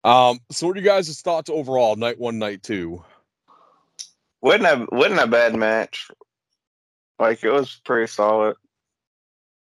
[0.03, 1.95] Um, so what are you guys' thoughts overall?
[1.97, 3.03] Night one, night two.
[4.41, 6.09] wasn't a wasn't a bad match.
[7.17, 8.55] Like it was pretty solid.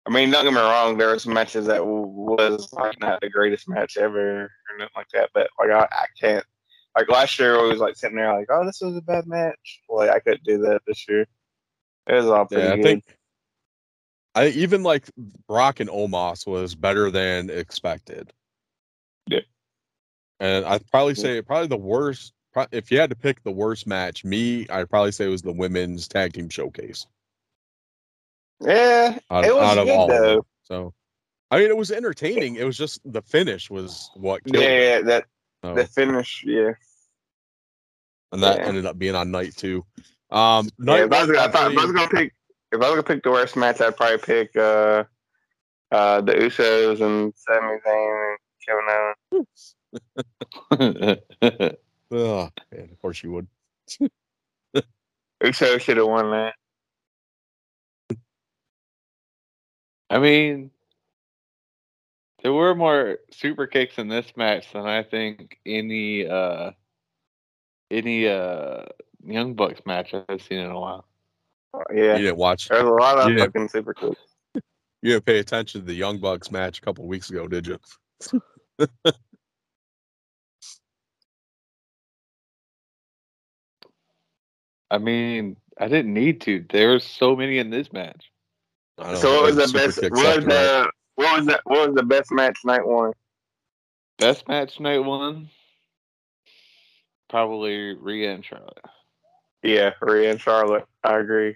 [0.06, 0.98] I mean, don't get me wrong.
[0.98, 5.10] There were some matches that was like not the greatest match ever or nothing like
[5.14, 5.30] that.
[5.34, 6.46] But like I, I can't.
[6.98, 9.82] Like last year, I was like sitting there like, oh, this was a bad match.
[9.90, 11.26] Like I couldn't do that this year.
[12.08, 12.84] It was all pretty Yeah, I good.
[12.84, 13.04] think.
[14.36, 15.06] I even like
[15.48, 18.32] Brock and Omos was better than expected.
[19.28, 19.40] Yeah.
[20.40, 22.34] And I'd probably say probably the worst.
[22.72, 25.54] If you had to pick the worst match, me, I'd probably say it was the
[25.54, 27.06] women's tag team showcase.
[28.60, 30.36] yeah, Out, it was out of good all though.
[30.36, 30.42] them.
[30.64, 30.94] So,
[31.50, 32.56] I mean, it was entertaining.
[32.56, 34.84] It was just the finish was what killed Yeah, it.
[34.84, 35.26] yeah, that
[35.64, 36.44] So- the finish.
[36.46, 36.74] Yeah,
[38.32, 38.68] and that yeah.
[38.68, 39.86] ended up being on night two.
[40.30, 40.86] Um, yeah.
[40.86, 42.34] night If I, was, gonna- I thought, if I was gonna pick,
[42.72, 45.04] if I was gonna pick the worst match, I'd probably pick uh,
[45.92, 48.88] uh, the Usos and Sami Zayn and Kevin
[49.34, 49.76] Owens.
[52.12, 53.48] oh, man, of course you would.
[55.44, 56.54] Usos should have won that.
[60.10, 60.72] I mean,
[62.42, 66.72] there were more super kicks in this match than I think any uh
[67.90, 68.84] any uh
[69.24, 71.06] Young Bucks match I've seen in a while.
[71.94, 72.68] Yeah, You didn't watch.
[72.70, 73.46] there's a lot of Yeah.
[73.46, 74.20] fucking super kicks.
[75.04, 77.80] You didn't pay attention to the Young Bucks match a couple weeks ago, did you?
[84.92, 86.66] I mean, I didn't need to.
[86.70, 88.30] There was so many in this match.
[89.00, 90.02] So know, what was the best?
[90.02, 90.48] What left right.
[90.48, 93.14] the what was the what was the best match night one?
[94.18, 95.50] Best match night one.
[97.30, 98.84] Probably Rhea and Charlotte.
[99.64, 100.86] Yeah, Rhea and Charlotte.
[101.04, 101.56] I agree.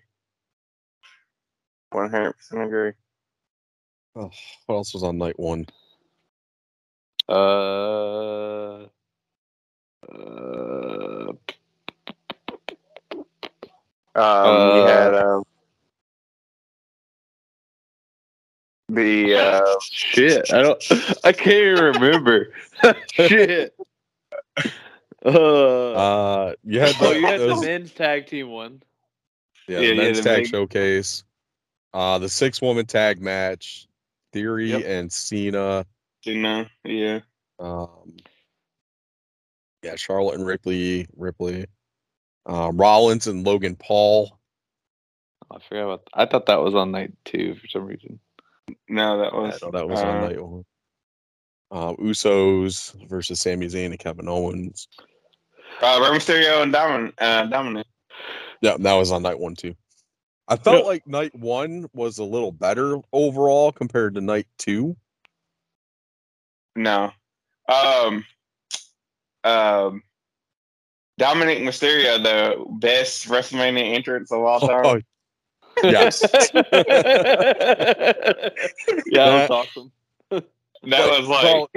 [1.92, 2.92] One hundred percent agree.
[4.16, 4.32] Oh,
[4.68, 5.68] what else was on night one?
[7.28, 8.86] Uh,
[10.12, 11.34] uh,
[14.44, 15.45] Um, we Uh, had um,
[18.90, 20.52] the uh, shit.
[20.54, 20.84] I don't.
[21.24, 21.48] I can't
[21.80, 22.54] even remember.
[23.14, 23.74] shit.
[25.26, 28.84] Uh, Uh, you had the, oh, you had the those- men's tag team one.
[29.68, 31.24] yeah, yeah, the yeah, men's the tag big- showcase.
[31.94, 33.88] Uh, the six woman tag match.
[34.34, 34.84] Theory Yep.
[34.86, 35.86] and Cena.
[36.22, 37.22] Cena, yeah,
[37.58, 38.18] Um,
[39.82, 41.08] yeah, Charlotte and Ripley.
[41.16, 41.68] Ripley.
[42.46, 44.38] Um, Rollins and Logan Paul.
[45.50, 46.08] I forgot about.
[46.14, 48.20] I thought that was on night two for some reason.
[48.90, 50.66] No, that was that was uh, on night one.
[51.72, 54.88] Um, Usos versus Sami Zayn and Kevin Owens.
[55.82, 57.88] uh, Rey Mysterio and Domin- uh, Dominic.
[58.62, 59.76] Yeah, that was on night one too.
[60.48, 60.90] I felt Yeah.
[60.90, 64.96] like night one was a little better overall compared to night two.
[66.76, 67.12] No,
[67.68, 68.26] um,
[69.44, 70.04] um,
[71.18, 74.86] Dominic Mysterio, the best WrestleMania entrance of all time.
[74.86, 75.02] Oh,
[75.84, 76.22] yes.
[79.08, 79.92] yeah, that's awesome.
[80.32, 80.50] that
[80.84, 81.70] was like,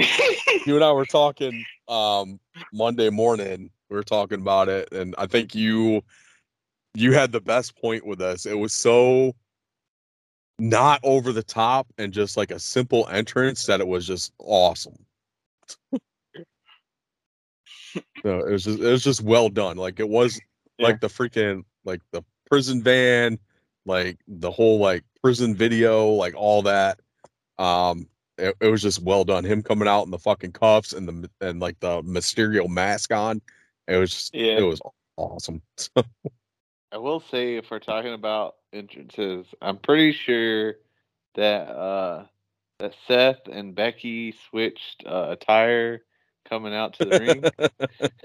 [0.67, 2.39] you and I were talking um
[2.73, 3.71] Monday morning.
[3.91, 6.03] We were talking about it, and I think you
[6.95, 8.45] you had the best point with us.
[8.47, 9.35] It was so
[10.59, 14.97] not over the top and just like a simple entrance that it was just awesome.
[18.25, 19.77] no, it was just it was just well done.
[19.77, 20.41] Like it was
[20.79, 20.89] Yeah.
[20.89, 23.39] like the freaking like the prison van,
[23.89, 27.01] like the whole like prison video, like all that.
[27.59, 29.43] Um it, it was just well done.
[29.45, 33.43] Him coming out in the fucking cuffs and the and like the Mysterio mask on.
[33.89, 34.59] It was just Yeah.
[34.59, 34.81] it was
[35.17, 35.63] awesome.
[36.91, 40.77] I will say, if we're talking about entrances, I'm pretty sure
[41.35, 42.25] that uh,
[42.79, 46.03] that Seth and Becky switched uh, attire
[46.49, 47.19] coming out to the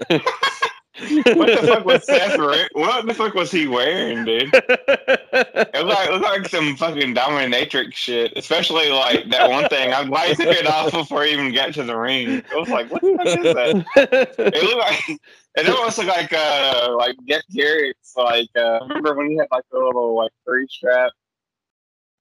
[0.08, 0.20] ring.
[0.96, 2.38] what the fuck was Seth?
[2.38, 2.68] Wearing?
[2.74, 4.50] What the fuck was he wearing, dude?
[4.54, 8.32] It looked like, it looked like some fucking dominatrix shit.
[8.36, 9.92] Especially like that one thing.
[9.92, 12.42] I'm glad he took it off before he even got to the ring.
[12.52, 14.34] I was like, what the fuck is that?
[14.54, 15.20] It looked like
[15.56, 19.64] it almost looked like uh like Jeff Jarrett's like uh remember when he had like
[19.72, 21.10] a little like three strap?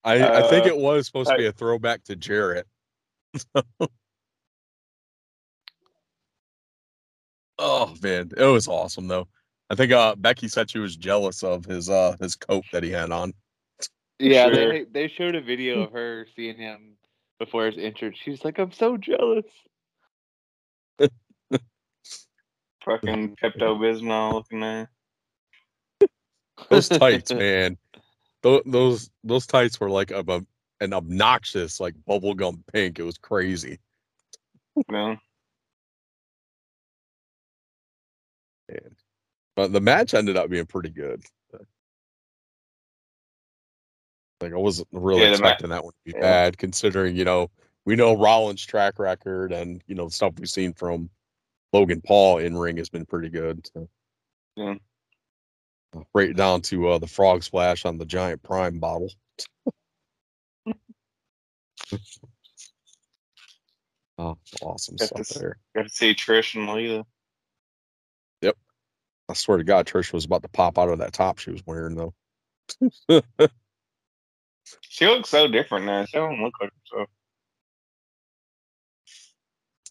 [0.04, 2.68] I, I think Uh, it was supposed to be a throwback to Jarrett.
[7.60, 9.28] oh man, it was awesome though.
[9.70, 12.92] I think uh Becky said she was jealous of his uh his coat that he
[12.92, 13.34] had on.
[14.20, 14.56] yeah, Sure.
[14.56, 16.98] they they showed a video of her seeing him
[17.40, 18.18] before his entrance.
[18.24, 19.46] She's like, "I'm so jealous."
[22.86, 24.90] Fucking Pepto Bismol looking there.
[26.70, 27.78] Those tights, man.
[28.42, 30.46] Those those those tights were like of a,
[30.82, 33.00] an obnoxious like bubblegum pink.
[33.00, 33.80] It was crazy.
[34.90, 35.18] No.
[38.70, 38.96] Man.
[39.56, 41.24] But the match ended up being pretty good.
[44.42, 46.22] Like I wasn't really Yeah, expecting that one to be yeah.
[46.22, 47.50] bad, considering you know
[47.86, 51.10] we know Rollins' track record and you know the stuff we've seen from
[51.72, 53.66] Logan Paul in ring has been pretty good.
[53.74, 53.88] So.
[54.58, 54.76] Yeah.
[56.14, 59.12] Right down to uh, the frog splash on the giant prime bottle.
[64.18, 65.58] oh, awesome Got stuff this- there.
[65.76, 67.06] Got to see Trish and Lita.
[69.30, 71.66] I swear to God, Trish was about to pop out of that top she was
[71.66, 72.14] wearing though.
[74.82, 76.06] She looks so different now.
[76.06, 77.10] She don't look like herself.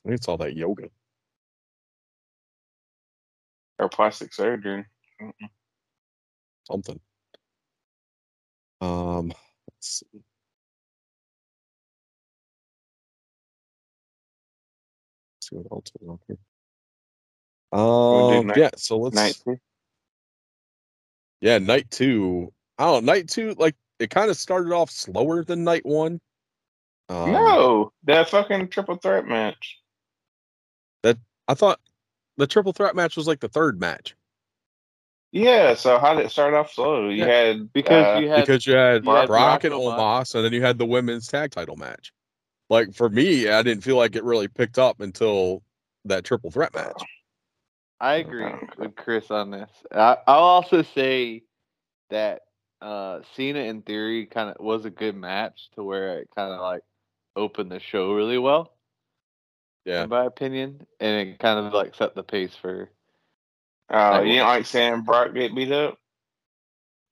[0.05, 0.89] I think it's all that yoga.
[3.79, 4.85] Or plastic surgery.
[6.67, 7.01] something.
[8.81, 10.07] Um, let's see.
[15.37, 16.39] Let's see what else is on here.
[17.73, 18.71] Wanna Um, night- yeah.
[18.77, 19.17] So let's.
[19.17, 19.59] Night two.
[21.41, 22.53] Yeah, night two.
[22.79, 23.05] I don't.
[23.05, 26.21] know, Night two, like it kind of started off slower than night one.
[27.09, 29.79] Um, no, that fucking triple threat match.
[31.03, 31.19] That
[31.49, 31.81] I thought
[32.37, 34.17] the triple threat match was like the third match
[35.33, 37.09] Yeah, so how did it start off slow?
[37.09, 39.99] You Yeah, had Because uh, you had because you had you had Brock and Omos.
[39.99, 42.13] Omos, and then you had the women's tag title match.
[42.71, 45.63] Like for me, I didn't feel like it really picked up until
[46.05, 47.03] that triple threat match.
[48.03, 49.71] I agree with Chris on this.
[49.93, 51.45] I, I'll also say
[52.11, 52.41] that
[52.83, 56.61] uh, Cena in theory kind of was a good match to where it kind of
[56.61, 56.83] like
[57.37, 58.75] opened the show really well.
[59.85, 60.03] Yeah.
[60.05, 62.89] in my opinion, and it kind of like set the pace for.
[63.91, 65.97] Oh, Like- you didn't like seeing Brock get beat up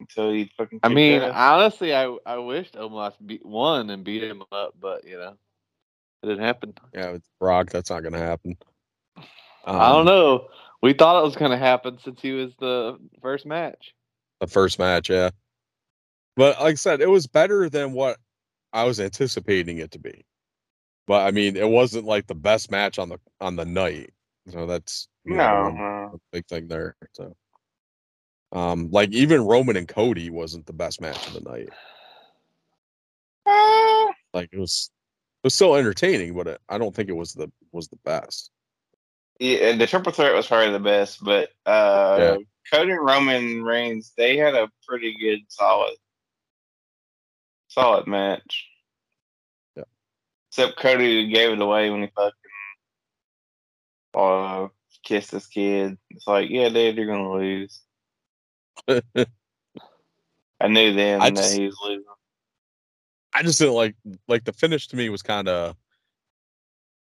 [0.00, 0.80] until he fucking.
[0.82, 5.16] I mean, honestly, I I wished Omos beat won and beat him up, but you
[5.18, 5.36] know,
[6.22, 6.74] it didn't happen.
[6.94, 8.56] Yeah, with Brock, that's not gonna happen.
[9.16, 9.22] I
[9.66, 10.48] Um, don't know.
[10.82, 13.92] We thought it was going to happen since he was the first match.
[14.40, 15.30] The first match, yeah.
[16.36, 18.16] But like I said, it was better than what
[18.72, 20.24] I was anticipating it to be.
[21.06, 24.12] But I mean, it wasn't like the best match on the on the night.
[24.48, 26.20] So that's you know, no, no.
[26.32, 26.96] big thing there.
[27.12, 27.34] So
[28.52, 31.68] um like even Roman and Cody wasn't the best match of the night.
[34.32, 34.90] Like it was
[35.42, 38.52] it was still entertaining, but it, I don't think it was the was the best.
[39.40, 42.36] Yeah, the triple threat was probably the best, but uh, Yeah.
[42.72, 45.96] Cody Roman Reigns they had a pretty good, solid,
[47.68, 48.68] solid match.
[49.76, 49.84] Yeah.
[50.50, 52.32] Except Cody gave it away when he fucking
[54.14, 54.68] uh,
[55.04, 55.96] kissed his kid.
[56.10, 57.80] It's like, yeah, dude, you're gonna lose.
[58.88, 62.04] I knew then I that just- he was losing.
[63.32, 63.94] I just didn't like
[64.26, 65.76] like the finish to me was kind of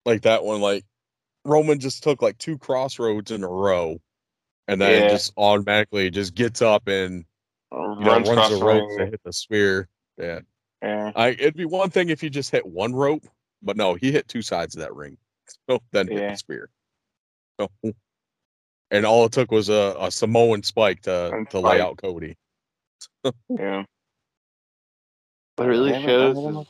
[0.06, 0.62] like that one.
[0.62, 0.86] Like
[1.46, 4.00] Roman just took like two Cross Rhodes in a row,
[4.68, 5.10] and then Yeah.
[5.10, 7.26] just automatically just gets up and
[7.72, 9.88] uh, you know, Runs runs across the the ropes to hit the spear.
[10.18, 10.40] Yeah,
[10.82, 11.12] Yeah.
[11.16, 13.26] I it'd be one thing if he just hit one rope,
[13.62, 15.18] but no, he hit two sides of that ring,
[15.70, 16.32] so then hit Yeah.
[16.32, 16.70] the spear.
[17.60, 17.70] So,
[18.92, 22.38] and all it took was a, a Samoan spike to And to lay out Cody.
[23.50, 23.84] Yeah.
[25.56, 26.62] What it really Damn it, I shows don't know.
[26.62, 26.68] is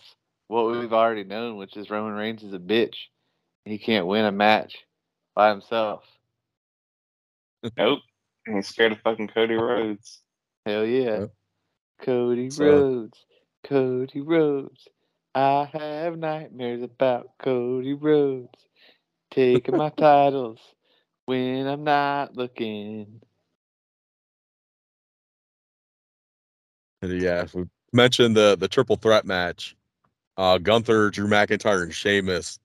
[0.47, 2.95] what we've already known, which is Roman Reigns is a bitch.
[3.65, 4.77] He can't win a match
[5.35, 6.03] by himself.
[7.77, 7.99] Nope.
[8.45, 10.21] And he's scared of fucking Cody Rhodes.
[10.65, 11.19] Hell yeah.
[11.19, 11.31] Yep.
[12.01, 13.25] Cody So- Rhodes.
[13.65, 14.87] Cody Rhodes.
[15.35, 18.57] I have nightmares about Cody Rhodes.
[19.31, 20.59] Taking my titles
[21.25, 23.21] when I'm not looking.
[27.01, 29.75] Yeah, if we mentioned the the triple threat match,
[30.37, 32.59] uh Gunther, Drew McIntyre, and Sheamus.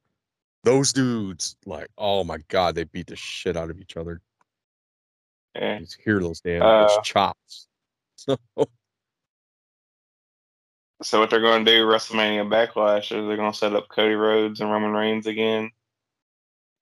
[0.64, 4.20] Those dudes, like, oh my god, they beat the shit out of each other.
[5.54, 5.78] Yeah.
[5.78, 7.68] You just hear those damn Uh, those chops.
[8.16, 8.36] So
[11.02, 14.14] So what they're going to do WrestleMania Backlash is they're going to set up Cody
[14.14, 15.70] Rhodes and Roman Reigns again.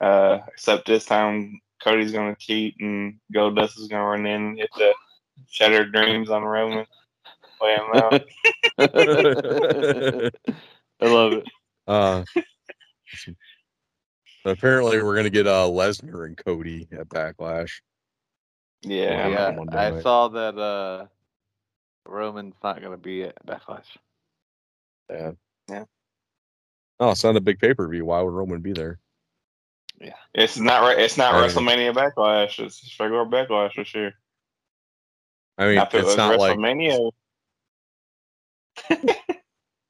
[0.00, 4.42] Uh, except this time Cody's going to cheat and Goldust is going to run in
[4.42, 4.94] and hit the
[5.48, 6.86] Shattered Dreams on Roman.
[7.58, 8.22] Play him out.
[11.00, 11.48] I love it.
[11.88, 12.24] uh
[14.45, 17.80] apparently we're gonna get uh Lesnar and Cody at Backlash.
[18.82, 19.28] Yeah.
[19.28, 19.57] Yeah.
[19.70, 21.07] yeah, I saw that uh
[22.07, 23.97] Roman's not going to be at Backlash.
[25.11, 25.32] Yeah.
[25.68, 25.84] Yeah.
[27.01, 28.05] Oh, it's not a big pay per view.
[28.05, 28.99] Why would Roman be there?
[30.01, 30.99] Yeah, it's not right.
[30.99, 31.51] It's not Right.
[31.51, 32.59] WrestleMania Backlash.
[32.59, 34.14] It's just regular Backlash this year.
[35.59, 37.11] I mean, Not if it it's was not like WrestleMania.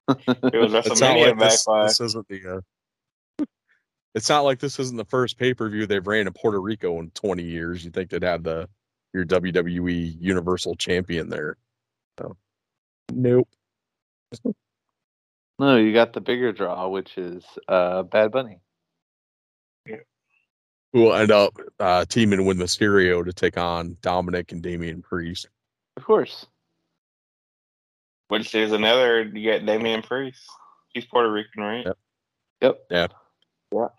[0.09, 2.57] It was it's not WrestleMania like this, this isn't the.
[2.57, 2.61] Uh,
[4.15, 6.99] it's not like this isn't the first pay per view they've ran in Puerto Rico
[6.99, 7.85] in 20 years.
[7.85, 8.69] You think they'd have the
[9.13, 11.57] your WWE Universal Champion there?
[12.19, 12.37] So,
[13.13, 13.49] nope.
[15.59, 18.59] No, you got the bigger draw, which is uh Bad Bunny.
[20.93, 25.49] Who will end up uh, teaming with Mysterio to take on Dominic and Damian Priest.
[25.97, 26.47] Of course.
[28.29, 29.23] Which is another.
[29.23, 30.43] You got Damian Priest.
[30.93, 31.87] He's Puerto Rican, right?
[32.61, 32.79] Yep.
[32.91, 33.15] Yep.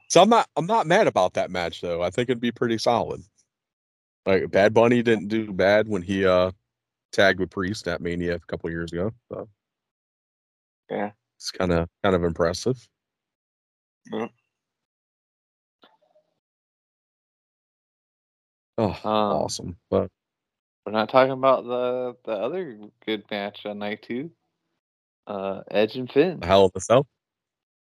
[0.09, 2.01] So I'm not I'm not mad about that match though.
[2.01, 3.23] I think it'd be pretty solid.
[4.25, 6.51] Like Bad Bunny didn't do bad when he uh
[7.13, 9.11] tagged with Priest at Mania a couple years ago.
[9.31, 9.49] So
[10.89, 11.11] Yeah.
[11.37, 12.87] it's kind of kind of impressive.
[14.11, 14.27] Yeah.
[18.77, 19.77] Oh, Um, awesome!
[19.89, 20.09] But
[20.85, 24.31] We're not talking about the the other good match on night two.
[25.27, 26.41] Uh Edge and Finn.
[26.43, 27.07] hell in the cell.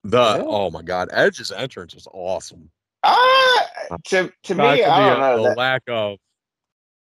[0.05, 0.42] The Yeah.
[0.46, 2.70] oh my god, Edge's entrance was awesome.
[3.03, 3.66] Ah,
[4.07, 5.57] to to me, Aside I the, don't uh, know the that.
[5.59, 6.18] lack of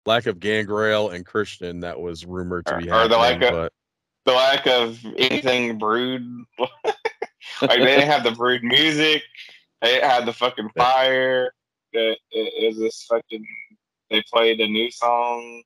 [0.06, 3.52] lack of Gangrel and Christian that was rumored to Or- be or the happening, lack
[3.52, 3.70] of-
[4.26, 6.22] the lack of anything brood.
[6.58, 6.72] like
[7.60, 9.22] they didn't have the brood music.
[9.82, 11.52] They didn't the fucking fire.
[11.92, 13.46] It, it, it was this fucking.
[14.10, 15.62] They played a new song,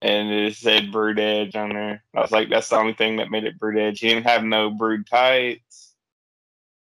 [0.00, 2.02] and it said Brood Edge on there.
[2.14, 4.00] I was like, that's the only thing that made it Brood Edge.
[4.00, 5.83] He didn't have no Brood tights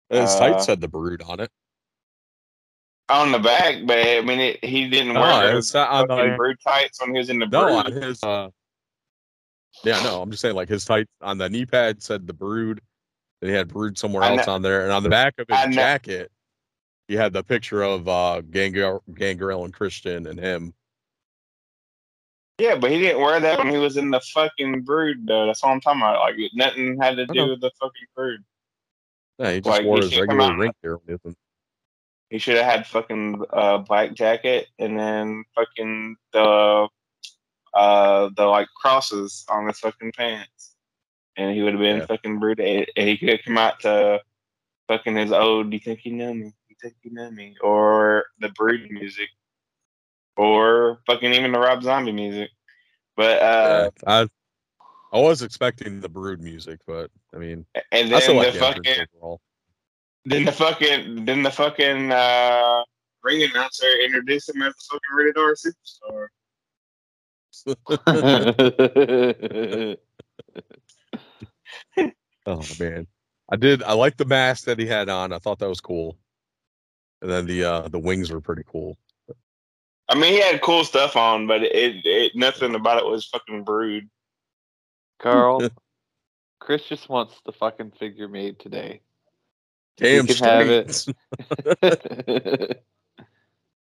[0.09, 1.49] his uh, tights had the brood on it.
[3.09, 6.31] on the back, but I mean, it, he didn't No, wear it's the on fucking
[6.31, 7.85] the- Brood tights when he was in the No, Brood.
[7.85, 8.49] on his uh
[9.83, 12.81] Yeah, no, I'm just saying like his tight on the knee pad said the brood.
[13.41, 14.83] Then he had brood somewhere I else know- on there.
[14.83, 16.31] And on the back of his I know- jacket,
[17.07, 20.73] you had the picture of uh Gangrel, Gangrel and Christian and him.
[22.59, 25.45] Yeah, but he didn't wear that when he was in the fucking brood though.
[25.45, 26.19] That's all I'm talking about.
[26.19, 28.43] Like nothing had to do with the fucking brood.
[29.39, 31.35] Yeah, he just Like, wore his should regular rink gear with him.
[32.29, 36.87] He should have had fucking uh black jacket and then fucking the
[37.73, 40.75] uh the like crosses on his fucking pants.
[41.37, 42.05] And he would have been Yeah.
[42.07, 44.21] fucking brood and he could have come out to
[44.87, 46.53] fucking his old Do you think you know me?
[46.67, 47.55] You think you know me?
[47.61, 49.29] Or the brood music.
[50.35, 52.49] Or fucking even the Rob Zombie music.
[53.15, 54.27] But uh Yeah, I
[55.13, 58.53] I was expecting the brood music, but I mean, and I then still the like
[58.53, 59.41] the fucking overall.
[60.25, 62.83] then the fucking then the fucking uh
[63.23, 66.27] ring announcer introduced him as the fucking rated R superstar.
[72.47, 73.07] Oh man,
[73.49, 73.83] I did.
[73.83, 75.33] I like the mask that he had on.
[75.33, 76.17] I thought that was cool.
[77.21, 78.97] And then the uh the wings were pretty cool.
[80.07, 83.65] I mean, he had cool stuff on, but it, it nothing about it was fucking
[83.65, 84.09] brood.
[85.19, 85.67] Carl,
[86.59, 89.01] Chris just wants the fucking figure made today.
[89.97, 90.93] Damn can have it.
[90.93, 91.15] straight.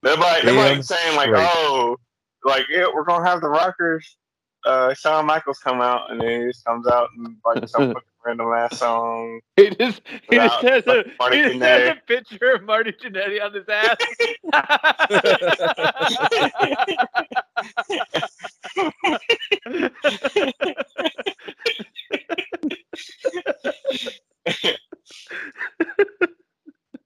[0.05, 1.49] Nobody, Damn nobody's saying like, straight.
[1.55, 1.97] oh,
[2.45, 4.17] like yeah, we're gonna have the Rockers.
[4.65, 8.03] Uh, Shawn Michaels come out, and then he just comes out and like some fucking
[8.25, 9.41] random ass song.
[9.57, 13.43] he just he just has a Marty he just has a picture of Marty Jannetty
[13.43, 13.97] on his ass.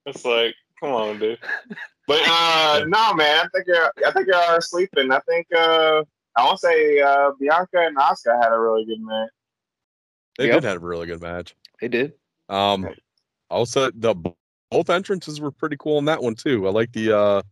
[0.06, 1.38] It's like, come on, dude.
[2.06, 5.10] But uh, no, man, I think you're, I think you are sleeping.
[5.10, 6.04] I think uh,
[6.36, 9.30] I want to say uh, Bianca and Asuka had a really good match.
[10.38, 10.54] They Yep.
[10.60, 11.56] did have a really good match.
[11.80, 12.12] They did.
[12.48, 12.88] Um,
[13.50, 14.14] also the
[14.70, 16.66] both entrances were pretty cool in that one too.
[16.68, 17.42] I like the uh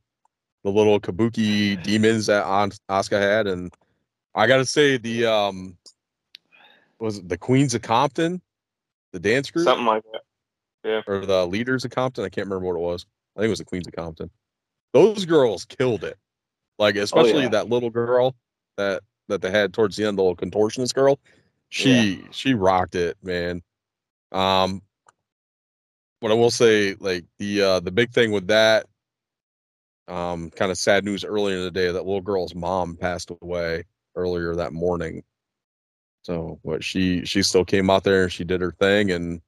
[0.63, 3.73] the little kabuki demons that An- Asuka had, and
[4.35, 5.77] I gotta say the um
[6.99, 8.41] was it the Queens of Compton,
[9.13, 10.23] the dance group Something like that.
[10.85, 12.25] Yeah, or the leaders of Compton.
[12.25, 13.07] I can't remember what it was.
[13.37, 14.31] I think it was the Queens of Compton.
[14.93, 16.19] Those girls killed it.
[16.79, 17.51] Like especially yeah.
[17.51, 18.35] that little girl
[18.77, 21.19] that that they had towards the end, the little contortionist girl.
[21.69, 23.63] She she rocked it, man.
[24.33, 24.83] Um
[26.21, 28.87] what I will say, like the uh the big thing with that,
[30.09, 33.85] um, kind of sad news earlier in the day that little girl's mom passed away
[34.17, 35.23] earlier that morning.
[36.23, 39.43] So what she she still came out there and she did her thing and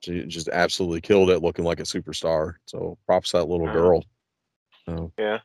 [0.00, 2.54] she just absolutely killed it, looking like a superstar.
[2.66, 3.72] So props to that little Wow.
[3.72, 4.04] girl.
[4.88, 5.38] So, Yeah,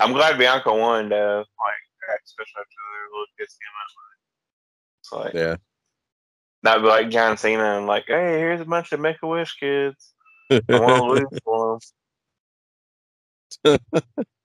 [0.00, 1.44] I'm glad Bianca won, though.
[1.58, 3.90] Like, especially after their little kids came out.
[5.00, 5.56] It's like yeah.
[6.62, 9.56] not be like John Cena and like, hey, here's a bunch of Make a Wish
[9.58, 10.14] kids.
[10.50, 11.78] I want to lose for
[13.64, 13.78] them.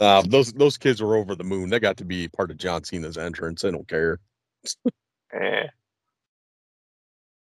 [0.00, 1.70] Uh, those those kids were over the moon.
[1.70, 3.62] They got to be part of John Cena's entrance.
[3.62, 4.20] They don't care.
[5.32, 5.66] Yeah.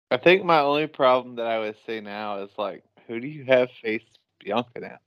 [0.10, 3.44] I think my only problem that I would say now is like, who do you
[3.46, 4.04] have face
[4.40, 4.98] Bianca now?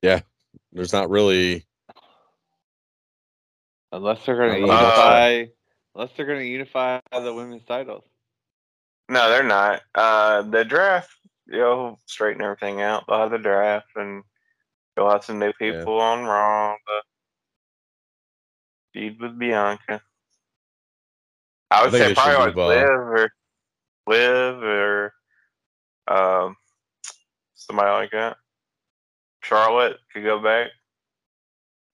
[0.00, 0.20] Yeah,
[0.72, 1.64] there's not really.
[3.90, 5.44] Unless they're going to Uh, unify,
[5.96, 8.04] unless they're going to unify the women's titles.
[9.08, 9.82] No, they're not.
[9.94, 11.10] Uh, the draft,
[11.46, 13.04] you'll straighten everything out.
[13.08, 14.22] They'll have the draft and
[15.06, 16.76] have some new people on Raw.
[18.94, 20.00] Feud with Bianca.
[21.70, 23.30] I would I say probably like Liv or
[24.06, 25.12] Liv or
[26.08, 26.56] um,
[27.54, 28.38] somebody like that.
[29.42, 30.68] Charlotte could go back.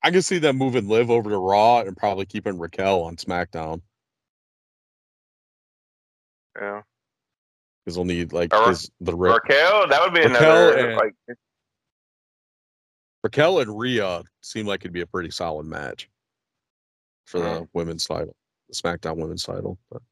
[0.04, 3.80] I can see them moving Liv over to Raw and probably keeping Raquel on SmackDown
[6.60, 6.82] Yeah.
[7.84, 11.14] because they'll need like 'cause the Ra- Raquel, that would be Raquel another and- like
[13.24, 16.10] Raquel and Rhea seem like it'd be a pretty solid match
[17.26, 17.68] for the Mhm.
[17.74, 18.36] women's title,
[18.68, 19.78] the SmackDown women's title.
[19.90, 20.02] But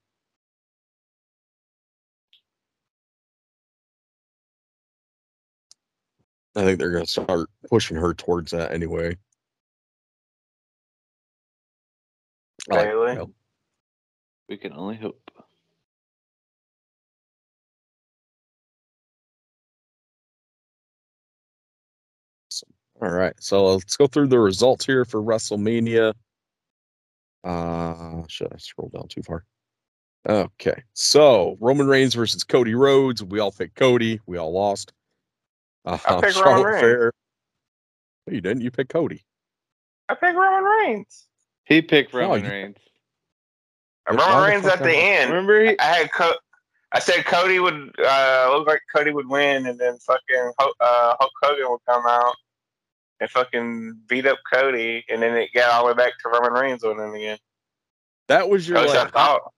[6.57, 9.17] I think they're gonna start pushing her towards that anyway.
[12.71, 13.29] I like
[14.49, 15.22] We can only hope.
[23.03, 26.15] All right, so let's go through the results here for WrestleMania.
[27.43, 29.45] Uh, should I scroll down too far?
[30.29, 33.25] Okay, so Roman Reigns versus Cody Rhodes.
[33.25, 34.21] We all picked Cody.
[34.27, 34.93] We all lost.
[35.85, 37.13] Uh, I picked Roman Charlotte Reigns.
[38.29, 38.61] No, you didn't.
[38.63, 39.25] You picked Cody.
[40.09, 41.27] I pick Roman Reigns.
[41.65, 42.77] He picked Roman you- Reigns.
[44.07, 45.31] Why Roman Reigns at the I- end.
[45.33, 45.77] Remember he?
[45.81, 46.37] I had Co-
[46.93, 51.15] I said Cody would uh, look like Cody would win, and then fucking Hulk, uh,
[51.19, 52.37] Hulk Hogan would come out
[53.23, 56.53] and fucking beat up Cody, and then it got all the way back to Roman
[56.53, 57.39] Reigns winning again.
[58.29, 59.53] That was your That's what I like thought.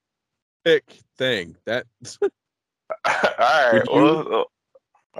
[0.65, 0.85] pick
[1.17, 1.57] thing.
[1.65, 1.87] That
[2.23, 2.31] all
[3.07, 3.83] right.
[3.87, 4.45] You- Well,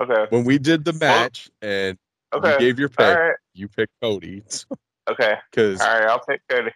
[0.01, 0.26] okay.
[0.28, 1.97] when we did the match and
[2.34, 3.34] you gave your pick, right.
[3.55, 4.42] you picked Cody
[5.09, 5.34] Okay.
[5.51, 6.07] because All right.
[6.09, 6.70] I'll pick Cody.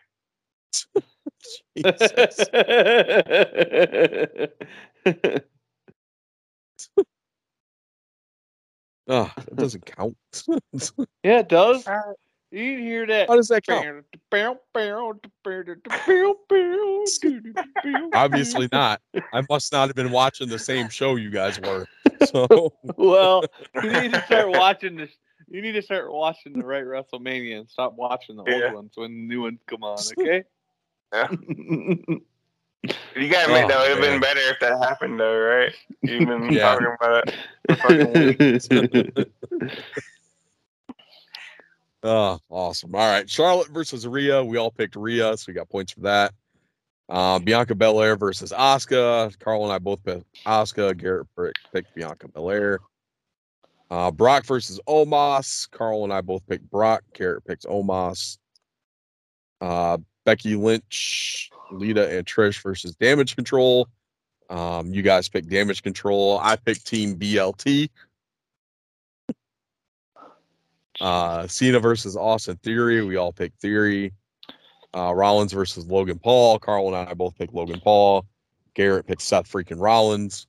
[9.09, 10.17] Oh, that doesn't count.
[11.23, 11.87] yeah, it does.
[11.87, 12.13] Uh,
[12.51, 13.29] you didn't hear that.
[13.29, 14.05] How does that count?
[18.15, 19.01] Obviously not.
[19.33, 21.87] I must not have been watching the same show you guys were.
[22.25, 23.45] So Well,
[23.81, 25.11] you need to start watching this.
[25.47, 28.65] You need to start watching the right WrestleMania and stop watching the Yeah.
[28.67, 29.99] old ones when the new ones come on.
[30.19, 30.43] Okay.
[31.13, 31.29] Yeah.
[32.85, 35.73] You gotta admit Oh, though, it'd have been better if that happened though, right?
[36.03, 36.73] You've been Yeah.
[36.77, 37.35] talking about it
[37.67, 39.79] for fucking weeks.
[42.03, 42.95] Oh, awesome.
[42.95, 43.29] All right.
[43.29, 44.45] Charlotte versus Rhea.
[44.45, 46.33] We all picked Rhea, so we got points for that.
[47.09, 49.37] Uh, Bianca Belair versus Asuka.
[49.41, 50.97] Carl and I both picked Asuka.
[50.97, 52.79] Garrett pick- picked Bianca Belair.
[53.91, 55.69] Uh, Brock versus Omos.
[55.71, 57.03] Carl and I both picked Brock.
[57.15, 58.39] Garrett picks Omos.
[59.61, 59.99] Uh,
[60.29, 63.89] Becky Lynch, Lita, and Trish versus Damage Control.
[64.51, 66.39] Um, you guys picked Damage Control.
[66.43, 67.89] I picked Team BLT.
[71.01, 73.05] Uh, Cena versus Austin Theory.
[73.05, 74.13] We all picked Theory.
[74.93, 76.59] Uh, Rollins versus Logan Paul.
[76.59, 78.27] Carl and I both picked Logan Paul.
[78.75, 80.49] Garrett picked Seth freaking Rollins.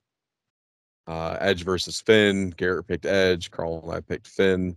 [1.06, 2.50] Uh, Edge versus Finn.
[2.50, 3.52] Garrett picked Edge.
[3.52, 4.76] Carl and I picked Finn.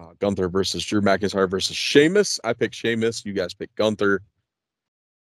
[0.00, 2.38] Uh, Gunther versus Drew McIntyre versus Sheamus.
[2.44, 3.24] I picked Sheamus.
[3.24, 4.22] You guys picked Gunther.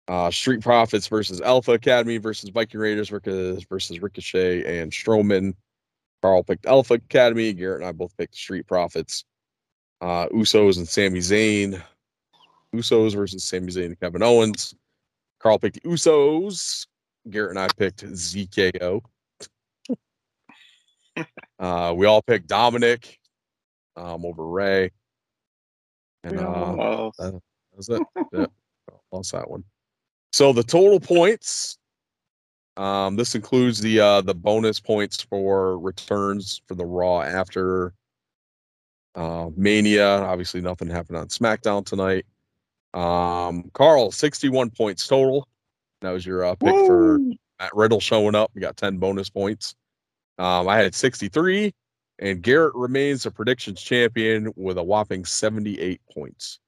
[0.08, 5.54] Uh, Street Profits versus Alpha Academy versus Viking Raiders versus, Ricochet and Strowman.
[6.22, 7.52] Carl picked Alpha Academy.
[7.52, 9.24] Garrett and I both picked Street Profits.
[10.00, 11.82] Uh, Usos and Sami Zayn.
[12.74, 14.74] Usos versus Sami Zayn and Kevin Owens.
[15.40, 16.86] Carl picked Usos.
[17.30, 19.02] Garrett and I picked ZKO.
[21.58, 23.17] uh, we all picked Dominic
[23.98, 24.90] um, over Rey.
[26.24, 28.02] And uh, Oh, that's it.
[28.32, 28.46] Yeah,
[29.12, 29.64] lost that one.
[30.32, 31.78] So the total points.
[32.76, 37.92] Um, this includes the uh, the bonus points for returns for the Raw after
[39.16, 40.06] uh, Mania.
[40.06, 42.24] Obviously, nothing happened on SmackDown tonight.
[42.94, 45.48] Um, Carl, sixty-one points total.
[46.02, 48.52] That was your uh, pick for Matt Riddle showing up.
[48.54, 49.74] We got ten bonus points.
[50.38, 51.74] Um, I had sixty-three,
[52.18, 56.58] and Garrett remains the predictions champion with a whopping seventy-eight points.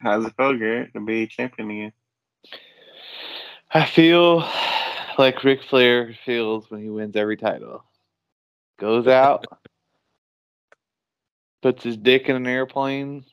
[0.00, 1.92] how's it feel, Garrett, to be champion again?
[3.72, 4.38] I feel
[5.18, 7.84] like Ric Flair feels when he wins every title.
[8.78, 9.44] Goes out,
[11.62, 13.24] puts his dick in an airplane,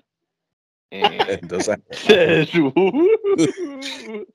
[0.91, 4.25] and And does that says, "Woo."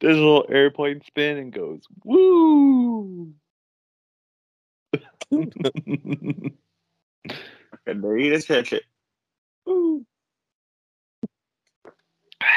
[0.00, 3.32] Does a little airplane spin and goes, woo.
[5.30, 6.52] and
[7.86, 8.84] dare you to touch it.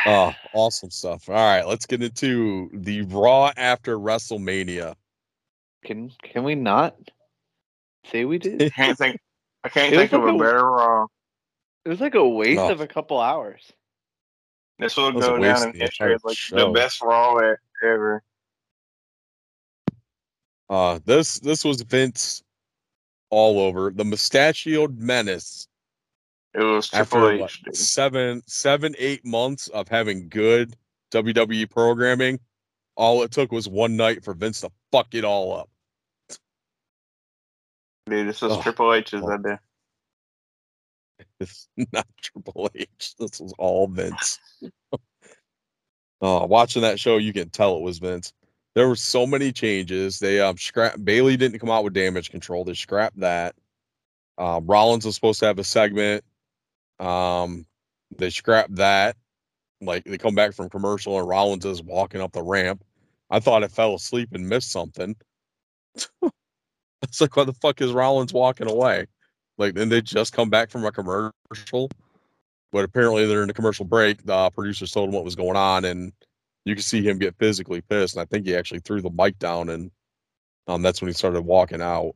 [0.05, 1.27] Oh, awesome stuff.
[1.29, 4.95] All right, let's get into the Raw after WrestleMania.
[5.83, 6.95] can can we not
[8.05, 8.61] say we did?
[8.61, 9.19] I can't think.
[9.63, 11.05] I can't It was think of like a a- better Raw.
[11.85, 12.71] It was like a waste Oh.
[12.71, 13.71] of a couple hours.
[14.79, 16.55] This will go down in history as like show.
[16.55, 17.37] the best Raw
[17.83, 18.23] ever.
[20.69, 22.43] Uh this this was Vince
[23.29, 23.91] all over.
[23.91, 25.67] The mustachioed menace
[26.53, 27.63] It was after Triple what, H.
[27.63, 27.75] dude.
[27.75, 30.75] seven, seven, eight months of having good
[31.11, 32.39] WWE programming.
[32.95, 35.69] All it took was one night for Vince to fuck it all up.
[38.07, 38.61] Dude, this was Oh.
[38.61, 39.31] Triple H's Oh.
[39.31, 39.59] idea.
[41.39, 43.15] It's not Triple H.
[43.19, 44.39] This was all Vince.
[46.21, 48.33] Oh, watching that show, you can tell it was Vince.
[48.75, 50.19] There were so many changes.
[50.19, 52.63] They um scrap Bayley didn't come out with damage control.
[52.63, 53.55] They scrapped that.
[54.37, 56.23] Um, Rollins was supposed to have a segment.
[56.99, 57.65] Um,
[58.17, 59.15] they scrapped that.
[59.81, 62.83] Like they come back from commercial and Rollins is walking up the ramp.
[63.29, 65.15] I thought I fell asleep and missed something.
[67.03, 69.07] it's like, why the fuck is Rollins walking away?
[69.57, 71.89] Like, then they just come back from a commercial,
[72.71, 74.23] but apparently they're in the commercial break.
[74.25, 76.11] The producers told him what was going on, and
[76.65, 78.15] you could see him get physically pissed.
[78.15, 79.91] And I think he actually threw the mic down, and
[80.67, 82.13] um, that's when he started walking out.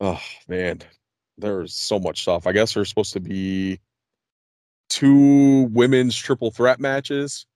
[0.00, 0.80] Oh man,
[1.38, 2.46] there's so much stuff.
[2.46, 3.80] I guess there's supposed to be
[4.88, 7.46] two women's triple threat matches.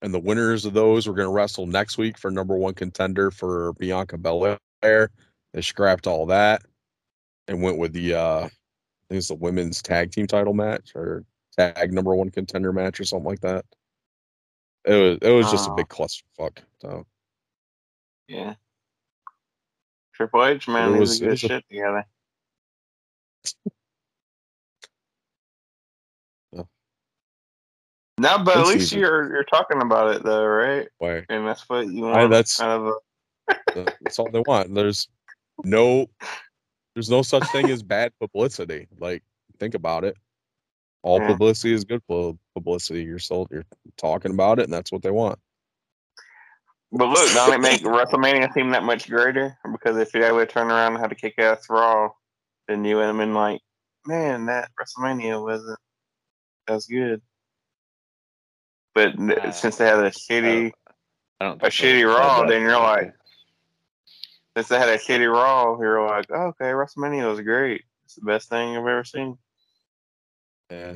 [0.00, 3.30] And the winners of those were going to wrestle next week for number one contender
[3.30, 4.58] for Bianca Belair.
[4.82, 6.62] They scrapped all that
[7.48, 8.48] and went with the uh I
[9.08, 11.24] think it's the women's tag team title match or
[11.56, 13.64] tag number one contender match or something like that.
[14.84, 15.76] It was it was just a Oh.
[15.76, 16.58] big clusterfuck.
[16.80, 17.06] So
[18.28, 18.54] Yeah.
[20.14, 22.06] Triple H, man, It needs was- to it a- shit together.
[26.52, 26.62] Yeah.
[28.18, 29.00] No, but at least season.
[29.00, 30.88] you're you're talking about it though, right?
[30.98, 32.16] why And that's what you want.
[32.16, 32.94] I, that's out of a,
[34.02, 34.72] that's all they want.
[34.72, 35.08] There's
[35.64, 36.06] no
[36.94, 38.86] there's no such thing as bad publicity.
[38.98, 39.22] Like
[39.58, 40.16] think about it.
[41.02, 41.28] All Yeah.
[41.28, 42.02] publicity is good
[42.54, 43.02] publicity.
[43.02, 43.48] You're sold.
[43.50, 43.66] you're
[43.96, 45.38] talking about it, and that's what they want.
[46.92, 49.58] But look, don't it make WrestleMania seem that much greater?
[49.70, 52.10] Because if you would turn around and had a kick ass Raw,
[52.68, 53.60] then you would have been like,
[54.06, 55.78] man, that WrestleMania wasn't
[56.68, 57.20] as good.
[58.94, 60.70] But Uh, since they had a shitty,
[61.40, 61.56] I don't.
[61.56, 63.12] A think they shitty Raw, then you're like-
[64.56, 67.82] since they had a shitty Raw, you're like, oh, okay, WrestleMania was great.
[68.04, 69.36] It's the best thing I've ever seen.
[70.70, 70.94] Yeah.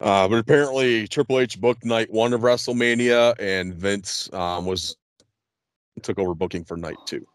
[0.00, 4.96] uh, but apparently Triple H booked night one of WrestleMania, and Vince um, was
[6.02, 7.26] took over booking for night two.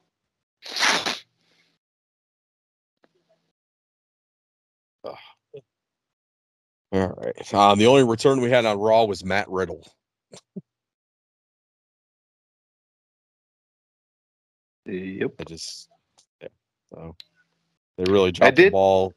[5.03, 5.17] All
[6.91, 7.53] right.
[7.53, 9.86] Um, the only return we had on Raw was Matt Riddle.
[14.86, 15.31] Yep.
[15.39, 15.89] I just,
[16.41, 16.47] yeah.
[16.93, 17.15] So
[17.97, 19.13] they really dropped the did- ball.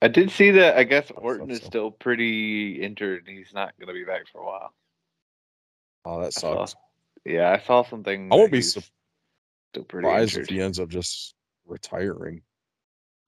[0.00, 0.76] I did see that.
[0.76, 1.66] I guess thought Orton is so.
[1.66, 4.72] still pretty injured, and he's not going to be back for a while.
[6.04, 6.80] Oh, that I saw- sucks.
[7.24, 8.32] Yeah, I saw something.
[8.32, 8.82] I won't be he's still
[9.84, 10.50] pretty Surprised injured.
[10.50, 12.42] if he ends up just retiring.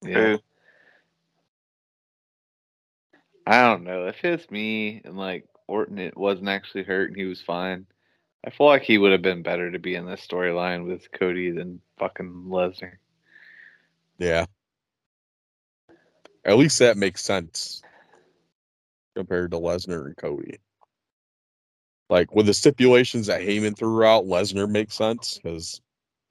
[0.02, 0.14] Yeah.
[0.32, 0.38] Who?
[3.46, 4.06] I don't know.
[4.08, 7.86] If it's me and like Orton, it wasn't actually hurt and he was fine.
[8.46, 11.50] I feel like he would have been better to be in this storyline with Cody
[11.50, 12.94] than fucking Lesnar.
[14.18, 14.46] Yeah.
[16.44, 17.82] At least that makes sense
[19.16, 20.58] compared to Lesnar and Cody.
[22.10, 25.80] Like with the stipulations that Heyman threw out, Lesnar makes sense because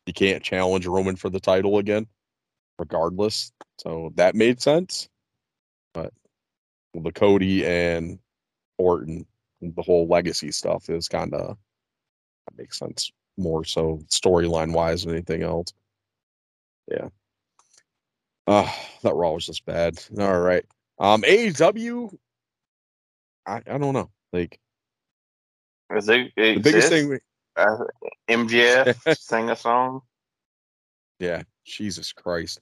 [0.05, 2.05] you can't challenge Roman for the title again,
[2.77, 3.51] regardless.
[3.79, 5.09] So that made sense.
[5.93, 6.13] But
[6.93, 8.19] the Cody and
[8.77, 9.25] Orton,
[9.61, 11.57] the whole legacy stuff is kind of
[12.47, 15.73] that makes sense more so storyline wise than anything else.
[16.91, 17.09] Yeah.
[18.45, 18.69] Uh,
[19.03, 19.99] that Raw was just bad.
[20.19, 20.65] All right.
[20.99, 22.15] Um, AEW.
[23.45, 24.09] I, I don't know.
[24.31, 24.59] Like
[25.95, 27.09] Is it, the biggest thing.
[27.09, 27.19] We,
[27.55, 27.77] Uh,
[28.29, 30.01] MJF sang a song.
[31.19, 32.59] yeah, Jesus Christ.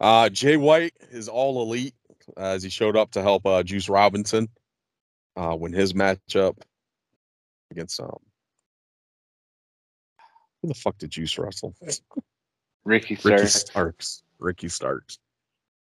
[0.00, 1.94] Uh, Jay White is all elite
[2.36, 4.48] uh, as he showed up to help uh, Juice Robinson
[5.36, 6.58] uh, win his matchup
[7.70, 8.18] against um.
[10.64, 11.74] Who the fuck did Juice wrestle?
[12.84, 13.52] Ricky Ricky Starks.
[13.52, 14.22] Starks.
[14.38, 15.18] Ricky Starks.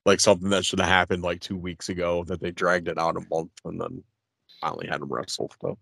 [0.06, 3.18] Like something that should have happened like two weeks ago that they dragged it out
[3.18, 4.02] a month and then
[4.58, 5.52] finally had him wrestle.
[5.60, 5.78] So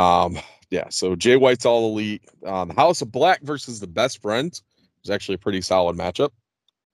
[0.00, 0.38] um
[0.70, 2.22] yeah, so Jay White's all elite.
[2.46, 4.62] Um House of Black versus the best friends
[5.02, 6.30] was actually a pretty solid matchup.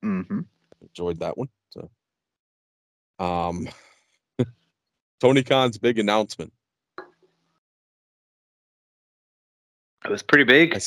[0.02, 0.40] Mm-hmm.
[0.80, 1.50] Enjoyed that one.
[1.68, 1.90] So
[3.18, 3.68] um
[5.20, 6.50] Tony Khan's big announcement.
[10.04, 10.78] It was pretty big.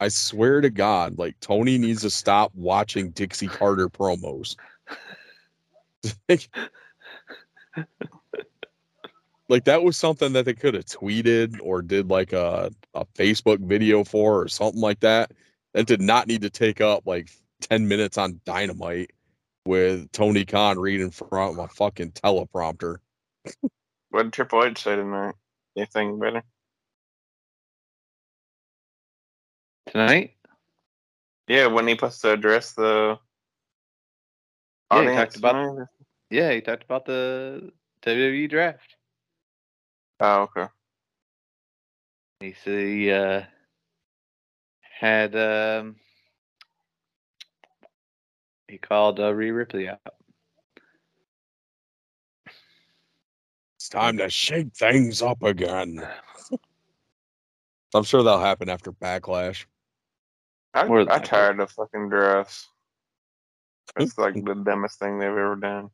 [0.00, 4.56] I swear to God, like Tony needs to stop watching Dixie Carter promos.
[6.28, 6.48] like,
[9.48, 13.60] like, that was something that they could have tweeted or did like a, a Facebook
[13.60, 15.30] video for or something like that.
[15.74, 17.30] That did not need to take up like
[17.60, 19.12] 10 minutes on dynamite
[19.66, 22.96] with Tony Khan reading from a fucking teleprompter.
[24.10, 25.34] What did Triple H say tonight?
[25.76, 26.42] Anything better?
[29.86, 30.32] Tonight?
[31.48, 33.18] Yeah, when he supposed to address the
[34.92, 35.86] Yeah, he talked about- tonight?
[36.30, 37.70] Yeah, he talked about the
[38.02, 38.96] WWE draft.
[40.20, 40.66] Oh, okay.
[42.40, 43.42] He said he uh,
[44.98, 45.96] had um,
[48.68, 50.00] he called uh, Rhea Ripley out.
[53.76, 56.06] It's time to shake things up again.
[57.94, 59.66] I'm sure that'll happen after Backlash.
[60.74, 61.28] I, More than I likely.
[61.28, 62.68] tired of fucking drafts.
[63.96, 65.90] It's like the dumbest thing they've ever done.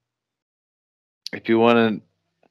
[1.33, 2.51] If you want to,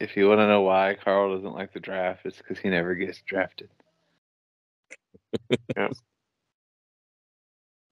[0.00, 2.94] if you want to know why Carl doesn't like the draft, it's because he never
[2.94, 3.68] gets drafted.
[5.76, 5.92] Yep.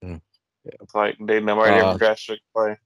[0.65, 0.73] Yeah.
[0.83, 2.77] It's like dude, nobody Uh, ever got Chick Fil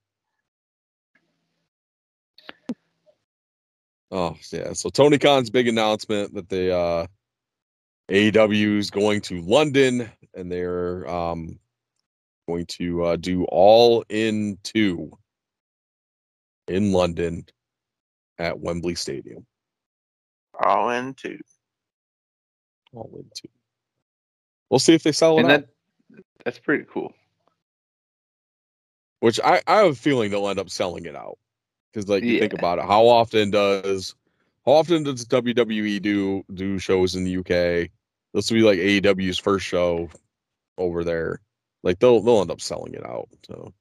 [4.12, 4.72] Oh yeah.
[4.74, 7.06] So Tony Khan's big announcement that they uh
[8.10, 11.58] AEW is going to London and they're um
[12.46, 15.10] going to uh, do all in two
[16.68, 17.46] in London
[18.38, 19.46] at Wembley Stadium.
[20.62, 21.38] All in two.
[22.92, 23.48] All in two.
[24.70, 25.60] We'll see if they sell it and out.
[25.60, 25.68] that
[26.44, 27.12] that's pretty cool.
[29.20, 31.38] Which I, I have a feeling they'll end up selling it out.
[31.92, 34.14] Because like you think about it, how often does
[34.66, 37.90] how often does WWE do do shows in the UK?
[38.32, 40.08] This will be like AEW's first show
[40.78, 41.40] over there.
[41.82, 43.28] Like they'll they'll end up selling it out.
[43.46, 43.72] So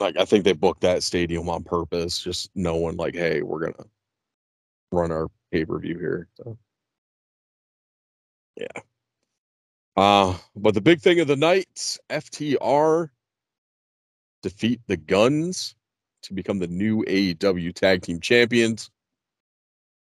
[0.00, 3.86] like I think they booked that stadium on purpose, just knowing like, hey, we're gonna
[4.92, 6.28] run our pay per view here.
[6.36, 6.58] So
[8.56, 8.82] yeah.
[9.96, 13.10] Uh, but the big thing of the night, FTR
[14.42, 15.76] defeat the Guns
[16.24, 18.90] to become the new AEW Tag Team Champions.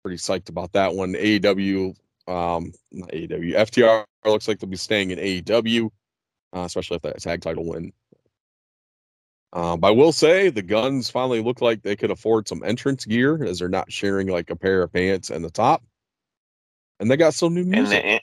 [0.04, 1.14] Pretty psyched about that one.
[1.14, 1.96] AEW,
[2.28, 5.88] um, not AEW, FTR looks like they'll be staying in AEW,
[6.56, 7.94] uh, especially if that tag title win.
[9.54, 13.06] Um, but I will say the Guns finally look like they could afford some entrance
[13.06, 15.84] gear as they're not sharing like a pair of pants and the top.
[17.00, 18.22] And they got some new And music the,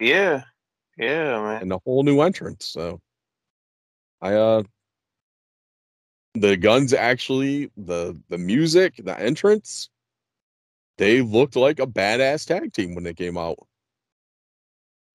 [0.00, 0.44] yeah,
[0.98, 1.62] yeah, man.
[1.62, 2.66] and a whole new entrance.
[2.66, 3.00] So
[4.20, 4.62] I uh
[6.34, 9.90] the guns actually the the music, the entrance,
[10.98, 13.58] they looked like a badass tag team when they came out.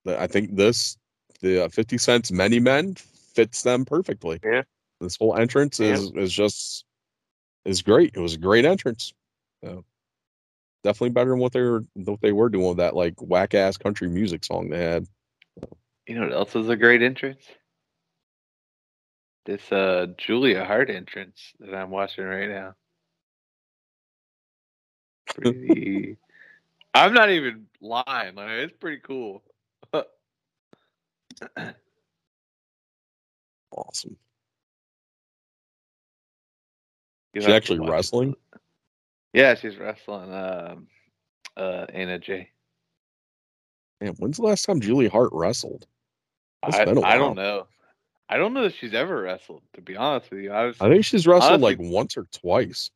[0.07, 0.97] I think this
[1.41, 4.39] the uh, 50 Cent's many men fits them perfectly.
[4.43, 4.63] Yeah.
[5.01, 6.85] This whole entrance is is just
[7.65, 8.11] is great.
[8.15, 9.13] It was a great entrance.
[9.63, 9.83] So
[10.83, 13.77] definitely better than what they were what they were doing with that like whack ass
[13.77, 15.05] country music song they had.
[16.07, 17.43] You know what else is a great entrance?
[19.45, 22.73] This uh Julia Hart entrance that I'm watching right now.
[25.27, 26.17] Pretty
[26.95, 29.43] I'm not even lying, like it's pretty cool.
[33.71, 34.15] Awesome.
[37.33, 37.89] You'll She actually it.
[37.89, 38.35] wrestling?
[39.33, 40.87] Yeah, she's wrestling um
[41.57, 42.51] uh Anna Jay.
[43.99, 45.87] Man, when's the last time Julie Hart wrestled?
[46.63, 47.67] I, I don't know.
[48.29, 50.51] I don't know if she's ever wrestled, to be honest with you.
[50.51, 52.89] I was I think she's wrestled like once or twice,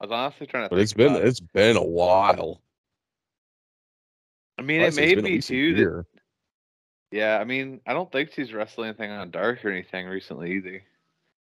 [0.00, 1.24] I was honestly trying to but think it's been it.
[1.26, 2.60] it's been a while.
[4.58, 6.04] I mean I'd it may be too that.
[7.12, 10.82] Yeah, I mean, I don't think she's wrestled anything on Dark or anything recently either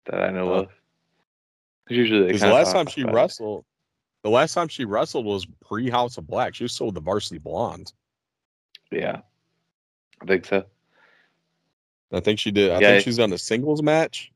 [0.06, 0.60] that I know Oh.
[0.62, 0.70] of.
[1.90, 3.16] Usually, Because the last time she about it.
[3.16, 3.66] wrestled,
[4.24, 6.56] the last time she wrestled was pre House of Black.
[6.56, 7.94] She was still with the Varsity Blondes.
[8.92, 9.22] yeah,
[10.22, 10.64] I think so.
[12.12, 12.72] I think she did.
[12.72, 14.32] I Yeah, think she's done a singles match,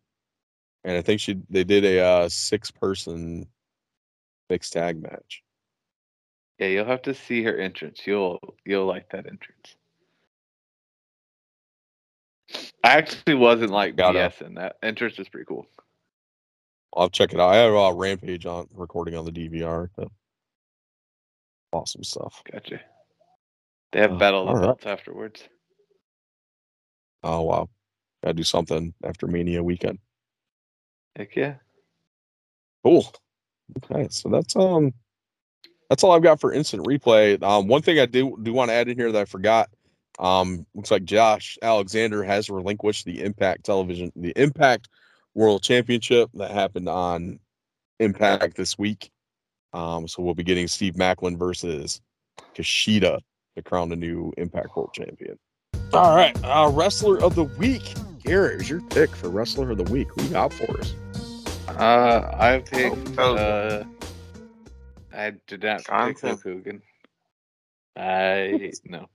[0.84, 3.48] and I think she they did a uh, six person
[4.50, 5.44] mixed tag match.
[6.60, 8.02] Yeah, you'll have to see her entrance.
[8.06, 9.76] You'll you'll like that entrance.
[12.84, 14.56] I actually wasn't like Gotta- BSing.
[14.56, 15.68] That entrance is pretty cool.
[16.96, 17.50] I'll check it out.
[17.50, 19.90] I have a uh, Rampage on recording on the DVR.
[19.98, 20.10] so.
[21.74, 22.42] Awesome stuff.
[22.50, 22.80] Gotcha.
[23.92, 24.68] They have Oh, Battle of the.
[24.68, 25.44] Belts afterwards.
[27.26, 27.70] Oh wow,
[28.24, 29.98] gotta do something after Mania weekend.
[31.16, 31.56] Heck yeah.
[32.84, 33.12] Cool.
[33.78, 34.94] Okay, so that's um
[35.90, 37.42] that's all I've got for instant replay.
[37.42, 39.70] Um one thing I do do want to add in here that I forgot.
[40.20, 44.88] Um looks like Josh Alexander has relinquished the Impact Television the Impact
[45.34, 47.40] World Championship that happened on
[48.00, 49.10] Impact this week.
[49.74, 52.02] Um so we'll be getting Steve Maclin versus
[52.56, 53.20] Kushida
[53.56, 55.40] to crown the new Impact World Champion.
[55.96, 57.94] All right, uh wrestler of the week.
[58.24, 60.08] Garrett, is your pick for wrestler of the week?
[60.16, 60.94] Who you got for us?
[61.70, 63.18] Uh, I picked.
[63.18, 63.84] Oh, Uh,
[65.14, 66.30] I did not pick Johnson.
[66.30, 66.82] Hulk Hogan.
[67.96, 69.08] I no.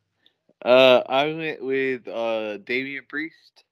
[0.65, 3.65] Uh, I went with uh Damian Priest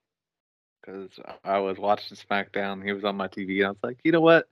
[0.81, 1.11] because
[1.45, 2.85] I was watching SmackDown.
[2.85, 4.49] He was on my TV, and I was like, you know what?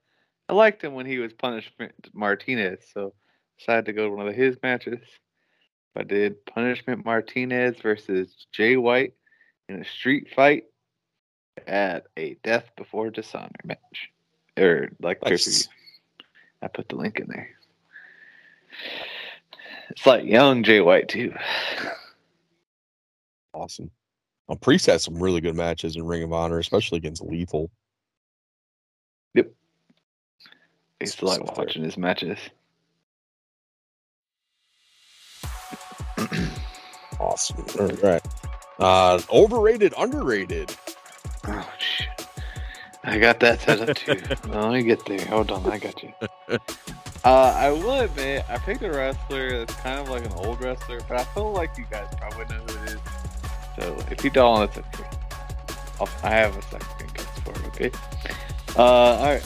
[0.49, 3.13] I liked him when he was Punishment Martinez, so
[3.59, 4.99] decided to go to one of his matches.
[5.95, 9.13] I did Punishment Martinez versus Jay White
[9.67, 10.65] in a street fight
[11.65, 14.11] at a Death Before Dishonor match,
[14.57, 15.45] or like pay per view.
[15.45, 15.69] Nice.
[16.61, 17.49] I put the link in there.
[19.89, 21.33] It's like young Jay White too.
[23.53, 23.89] Awesome.
[24.47, 27.69] Well, Priest had some really good matches in Ring of Honor, especially against Lethal.
[29.33, 29.51] Yep.
[31.01, 32.37] I used to like watching his matches.
[37.19, 37.65] Awesome.
[37.79, 38.25] All right.
[38.79, 40.75] Uh, overrated, underrated.
[41.47, 42.27] Oh shit!
[43.03, 44.19] I got that set up too.
[44.49, 45.25] Let me get there.
[45.27, 46.13] Hold on, I got you.
[47.23, 50.99] Uh, I will admit, I picked a wrestler that's kind of like an old wrestler,
[51.09, 52.99] but I feel like you guys probably know who it is.
[53.75, 55.09] So if you don't, that's okay.
[55.99, 57.67] I'll, I have a second guess for it.
[57.67, 57.91] Okay.
[58.75, 59.45] Uh, all right.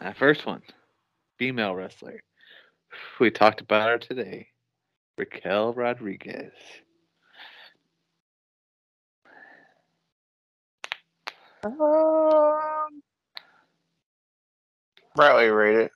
[0.00, 0.62] My first one,
[1.38, 2.22] female wrestler.
[3.20, 4.48] We talked about her today.
[5.16, 6.52] Raquel Rodriguez.
[11.64, 13.02] Um,
[15.14, 15.90] Bradley rated.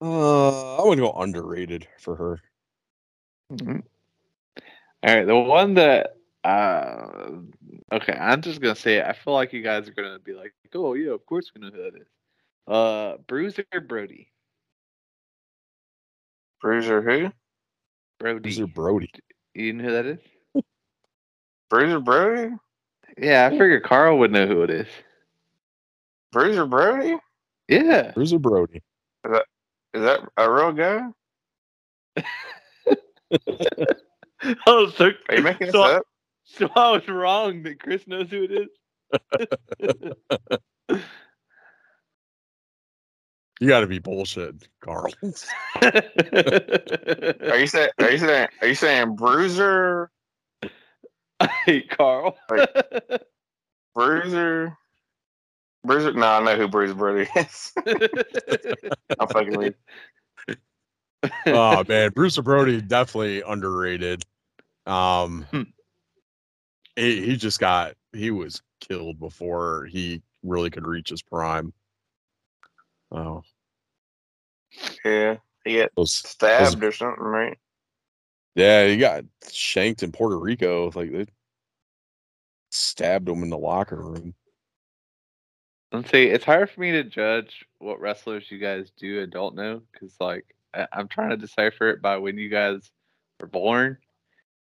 [0.00, 2.40] Uh, I would go underrated for her.
[3.52, 3.82] Mhm.
[5.04, 7.30] All right, the one that uh
[7.92, 9.06] okay, I'm just gonna say it.
[9.06, 11.70] I feel like you guys are gonna be like, oh yeah, of course we know
[11.70, 12.08] who that is.
[12.66, 14.32] Uh Bruiser Brody.
[16.62, 17.30] Bruiser who?
[18.20, 18.48] Brody.
[18.48, 19.10] These are Brody.
[19.54, 20.20] you know who that is?
[21.68, 22.54] Bruiser Brody?
[23.18, 24.86] Yeah, I figured Carl would know who it is.
[26.30, 27.16] Bruiser Brody?
[27.68, 28.12] Yeah.
[28.12, 28.80] Bruiser Brody.
[29.24, 29.46] Is that,
[29.92, 31.08] is that a real guy?
[34.66, 36.04] oh, so, Are you making this so, up?
[36.44, 38.68] so I was wrong that Chris knows who it is.
[43.62, 45.12] You got to be bullshit, Carl.
[45.82, 45.92] Are
[47.56, 47.90] you saying?
[48.00, 48.48] Are you saying?
[48.60, 50.10] Are you saying Bruiser?
[51.64, 52.36] hey, Carl.
[53.94, 54.76] Bruiser?
[55.84, 56.12] Bruiser?
[56.12, 57.72] No, I know who Bruiser Brody is.
[59.20, 59.74] I'm fucking with.
[61.46, 64.24] oh man, Bruiser Brody definitely underrated.
[64.86, 65.62] Um, Hmm.
[66.96, 71.72] he, he just got he was killed before he really could reach his prime.
[73.12, 73.42] Oh,
[75.04, 77.58] Yeah, he got those stabbed or something, right?
[78.54, 80.90] yeah, he got shanked in Puerto Rico.
[80.94, 81.26] Like they
[82.70, 84.34] stabbed him in the locker room.
[85.92, 86.24] Let's see.
[86.24, 90.16] It's hard for me to judge what wrestlers you guys do and don't know because,
[90.18, 92.90] like, I- I'm trying to decipher it by when you guys
[93.38, 93.98] were born,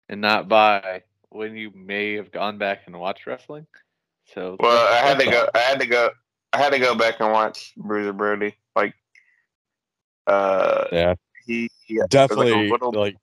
[0.07, 3.67] and not by when you may have gone back and watched wrestling.
[4.33, 5.49] So, Well, I had to go.
[5.55, 6.11] I had to go.
[6.53, 8.55] I had to go back and watch Bruiser Brody.
[8.75, 8.93] Like,
[10.27, 13.15] uh, Yeah, he he definitely like like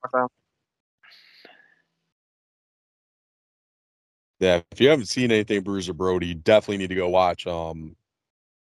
[4.39, 7.97] Yeah, if you haven't seen anything Bruiser Brody, you definitely need to go watch um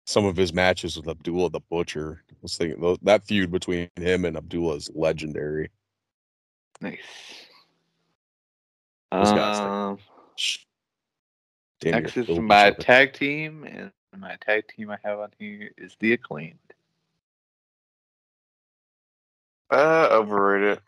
[0.06, 2.24] some of his matches with Abdullah the Butcher.
[2.30, 5.72] I was thinking tho- that feud between him and Abdullah is legendary.
[6.82, 7.00] nice.
[9.12, 10.00] Those guys, like, Um,
[10.36, 10.58] Shh.
[11.80, 15.72] Damn near next is my tag team, and my tag team I have on here
[15.78, 16.58] is the Acclaimed.
[19.70, 20.80] Uh, overrated.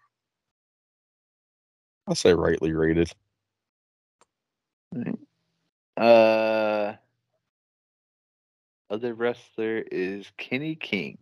[2.08, 3.12] I'll say rightly rated.
[5.98, 6.94] Uh,
[8.90, 11.18] other wrestler is Kenny King.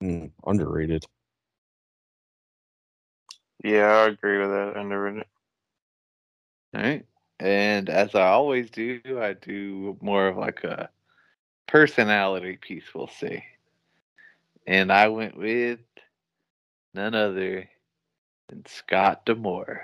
[0.00, 1.04] Hmm, underrated.
[3.64, 4.76] Yeah, I agree with that.
[4.76, 5.24] Underrated.
[6.74, 7.06] All right.
[7.42, 10.88] And as I always do, I do more of like a
[11.66, 13.44] personality piece, we'll say.
[14.64, 15.80] And I went with
[16.94, 17.68] none other
[18.48, 19.80] than Scott D'Amore.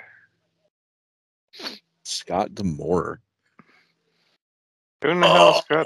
[2.04, 3.20] Scott D'Amore.
[5.02, 5.82] Who the hell is Oh.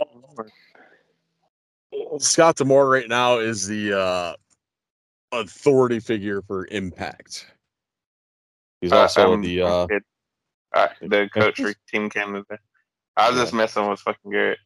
[1.96, 2.20] Scott?
[2.20, 4.34] Scott D'Amore right now is the uh
[5.32, 7.46] authority figure for Impact.
[8.82, 9.86] He's also I'm- the uh
[10.74, 11.12] kidding.
[11.12, 12.58] Uh, the coach for Team Canada.
[13.16, 14.58] I was just messing with fucking Garrett.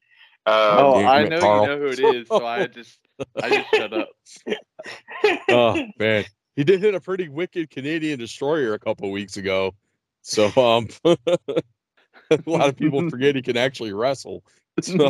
[0.46, 1.62] Uh, Oh, I know Carl.
[1.62, 2.98] you know who it is, so I just
[3.42, 4.08] I just shut up.
[5.50, 9.74] oh man, he did hit a pretty wicked Canadian destroyer a couple weeks ago.
[10.22, 11.16] So um, a
[12.46, 14.44] lot of people forget he can actually wrestle.
[14.80, 15.06] So,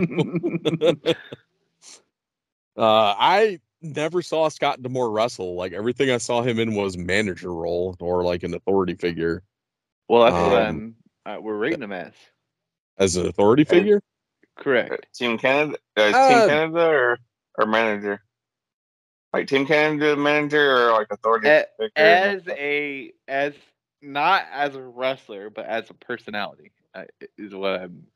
[2.77, 5.55] uh, I never saw Scott D'Amore wrestle.
[5.55, 9.43] Like everything I saw him in was manager role or like an authority figure.
[10.09, 10.97] Well, that's what Um,
[11.27, 11.37] I'm.
[11.37, 12.13] Uh, we're rating him as.
[12.99, 14.01] As an authority figure,
[14.59, 15.07] Correct.
[15.15, 17.19] Team Canada, uh, Team Uh, Canada, or
[17.59, 18.23] or manager?
[19.33, 21.93] Like Team Canada manager or like authority A- figure?
[21.97, 23.55] as a as
[24.03, 27.05] not as a wrestler, but as a personality uh,
[27.37, 28.07] is what I'm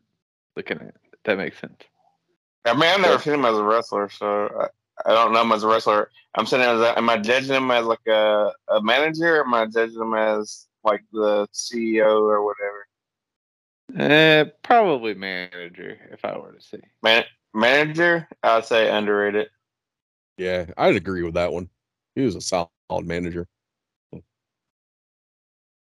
[0.57, 0.95] looking at.
[1.25, 1.83] That makes sense.
[2.65, 4.49] I mean, I've never seen him as a wrestler, so
[5.07, 6.11] I, I don't know him as a wrestler.
[6.35, 9.55] I'm saying, as a, am I judging him as like a, a manager, or am
[9.55, 12.87] I judging him as like the CEO or whatever?
[13.99, 16.81] Uh, probably manager, if I were to say.
[17.03, 19.49] Man, manager, I'd say underrated.
[20.37, 21.69] Yeah, I'd agree with that one.
[22.15, 22.71] He was a solid
[23.03, 23.47] manager.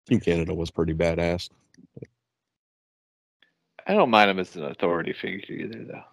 [0.08, 1.50] Team Canada was pretty badass.
[3.86, 6.04] I don't mind him as an authority figure either, though.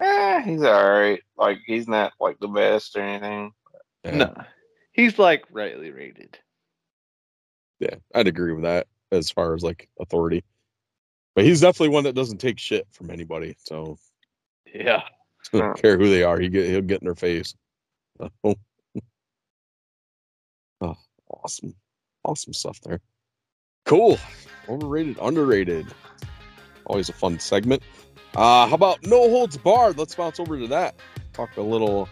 [0.00, 1.20] Eh, he's all right.
[1.36, 3.52] Like he's not like the best or anything.
[4.04, 4.34] Yeah, No,
[4.92, 6.38] he's like rightly rated.
[7.80, 10.44] Yeah, I'd agree with that as far as like authority.
[11.34, 13.56] But he's definitely one that doesn't take shit from anybody.
[13.58, 13.98] So
[14.72, 15.02] Yeah.
[15.52, 17.54] Don't care who they are, he get he'll get in their face.
[18.44, 18.54] Oh,
[20.82, 20.96] oh
[21.42, 21.74] awesome.
[22.22, 23.00] Awesome stuff there.
[23.86, 24.18] Cool.
[24.68, 25.86] Overrated, underrated.
[26.84, 27.82] Always a fun segment.
[28.36, 29.96] Uh how about no holds barred?
[29.96, 30.96] Let's bounce over to that.
[31.32, 32.10] Talk a little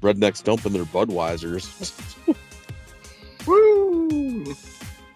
[0.00, 2.34] rednecks dumping their Budweisers.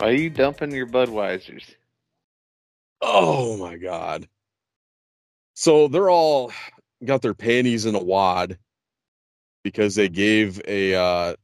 [0.03, 1.77] Are you dumping your Budweisers?
[3.01, 4.27] Oh my god.
[5.55, 6.51] So they're all
[7.05, 8.59] got their panties in a wad
[9.63, 11.37] because they gave a uh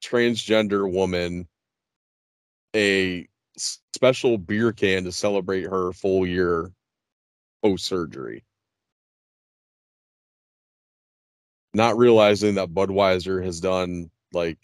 [0.00, 1.48] transgender woman
[2.76, 3.26] a
[3.56, 6.70] special beer can to celebrate her full year
[7.64, 8.44] post surgery.
[11.74, 14.58] Not realizing that Budweiser has done like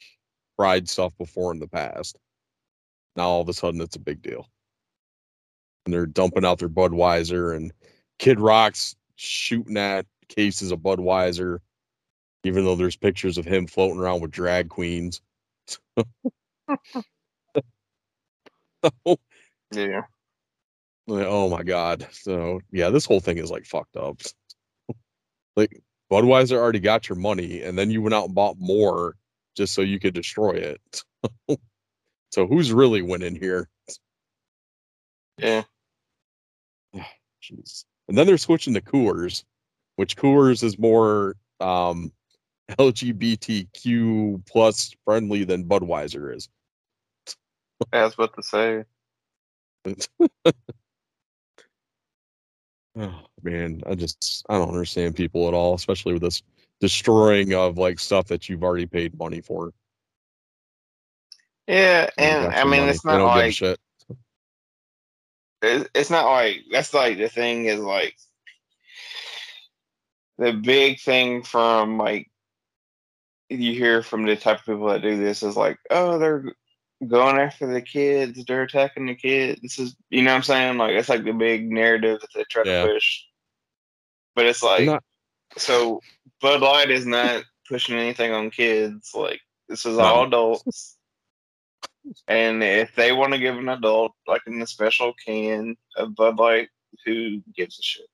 [0.56, 2.16] pride stuff before in the past.
[3.16, 4.48] Now all of a sudden it's a big deal
[5.84, 7.72] and they're dumping out their Budweiser and
[8.18, 11.58] Kid Rock's shooting at cases of Budweiser,
[12.44, 15.20] even though there's pictures of him floating around with drag queens.
[19.72, 20.02] Yeah.
[21.08, 22.06] Oh my god.
[22.12, 24.20] So yeah, this whole thing is like fucked up.
[25.56, 29.16] like Budweiser already got your money and then you went out and bought more
[29.56, 31.02] just so you could destroy it.
[32.34, 33.68] so who's really winning here?
[35.36, 35.64] Yeah.
[37.42, 37.86] Jeez.
[38.06, 39.42] And then they're switching to Coors,
[39.96, 42.12] which Coors is more um
[42.70, 46.48] LGBTQ plus friendly than Budweiser is.
[47.92, 48.84] I was about to say.
[52.96, 56.42] oh man, I just I don't understand people at all, especially with this
[56.80, 59.72] destroying of like stuff that you've already paid money for.
[61.66, 62.90] Yeah, and I mean money.
[62.90, 63.78] it's not don't give a like
[65.94, 68.14] it's not like that's like the thing is like
[70.38, 72.30] the big thing from like
[73.48, 76.44] you hear from the type of people that do this is like oh they're
[77.06, 80.76] going after the kids they're attacking the kids this is you know what i'm saying
[80.76, 82.84] like it's like the big narrative that they try Yeah.
[82.84, 83.22] to push
[84.34, 85.04] but it's like not-
[85.56, 86.00] so
[86.40, 90.96] bud light is not pushing anything on kids like this is all adults
[92.28, 96.38] and if they want to give an adult like in a special can of Bud
[96.38, 96.68] Light,
[97.04, 98.06] who gives a shit?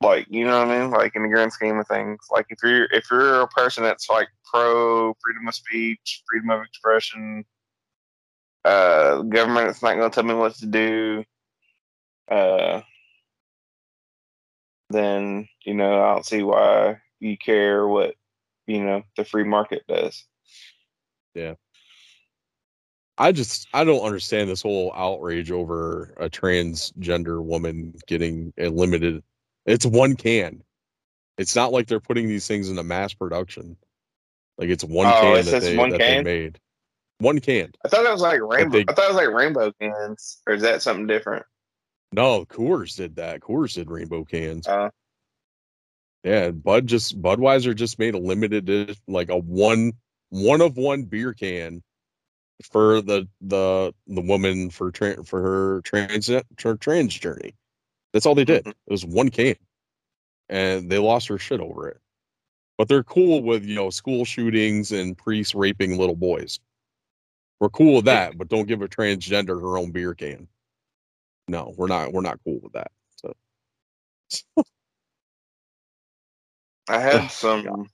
[0.00, 0.90] Like, you know what I mean?
[0.90, 4.10] Like in the grand scheme of things, like if you're if you're a person that's
[4.10, 7.44] like pro freedom of speech, freedom of expression,
[8.64, 11.24] uh, government not going to tell me what to do,
[12.30, 12.80] uh,
[14.90, 18.14] then you know I don't see why you care what
[18.66, 20.24] you know the free market does.
[23.22, 29.22] I just I don't understand this whole outrage over a transgender woman getting a limited.
[29.64, 30.64] It's one can.
[31.38, 33.76] It's not like they're putting these things into mass production.
[34.58, 36.24] Like it's one Oh, can it that, they, one that they can?
[36.24, 36.58] made.
[37.18, 37.70] One can.
[37.84, 38.78] I thought that was like rainbow.
[38.78, 41.46] they- I thought it was like rainbow cans, or is that something different?
[42.10, 43.40] No, Coors did that.
[43.40, 44.66] Coors did rainbow cans.
[44.66, 44.90] Uh,
[46.24, 49.92] Yeah, Bud just Budweiser just made a limited like a one
[50.30, 51.84] one of one beer can
[52.62, 57.54] for the the the woman for tra- for her trans her trans journey.
[58.12, 58.66] That's all they did.
[58.66, 59.56] It was one can,
[60.48, 61.98] and they lost her shit over it.
[62.78, 66.60] But they're cool with you know school shootings and priests raping little boys.
[67.60, 70.48] We're cool with that, but don't give a transgender her own beer can.
[71.48, 72.12] No, we're not.
[72.12, 72.90] We're not cool with that.
[73.16, 73.34] So
[76.88, 77.88] I had some.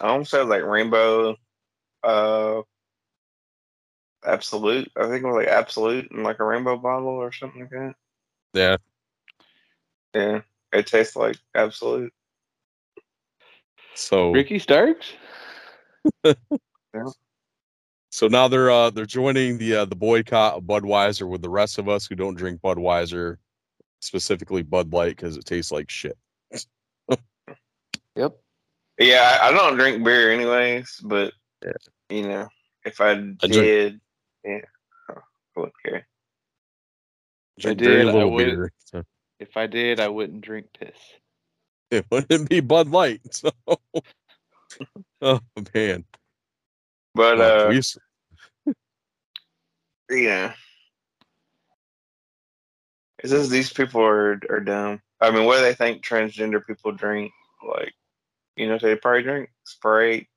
[0.00, 1.36] I don't had like rainbow,
[2.04, 2.62] uh,
[4.26, 4.90] Absolut.
[4.96, 7.94] I think it was like Absolut and like a rainbow bottle or something like that.
[8.54, 8.76] yeah,
[10.14, 10.40] Yeah,
[10.72, 12.12] it tastes like Absolut.
[13.94, 15.12] so Ricky Starks?
[16.24, 16.34] yeah.
[18.10, 21.78] So now they're uh they're joining the uh, the boycott of Budweiser with the rest
[21.78, 23.36] of us who don't drink Budweiser,
[24.00, 26.16] specifically Bud Light because it tastes like shit.
[28.16, 28.34] Yep.
[28.98, 31.72] Yeah, I, I don't drink beer anyways, but Yeah.
[32.08, 32.48] you know,
[32.86, 34.00] if I drink- did,
[34.46, 34.60] yeah,
[35.10, 35.14] I
[35.56, 36.06] wouldn't care.
[37.58, 38.72] Drink did, very I would- beer.
[38.84, 39.02] So,
[39.40, 40.96] If I did, I wouldn't drink piss.
[41.90, 43.20] it wouldn't be Bud Light.
[43.32, 43.50] So,
[45.22, 45.40] oh
[45.74, 46.04] man,
[47.14, 48.74] But Uh, uh, we
[50.22, 50.52] yeah,
[53.18, 55.00] it's just these people are are dumb.
[55.20, 57.32] I mean, what do they think transgender people drink?
[57.66, 57.94] Like,
[58.56, 60.28] you know, they probably drink Sprite,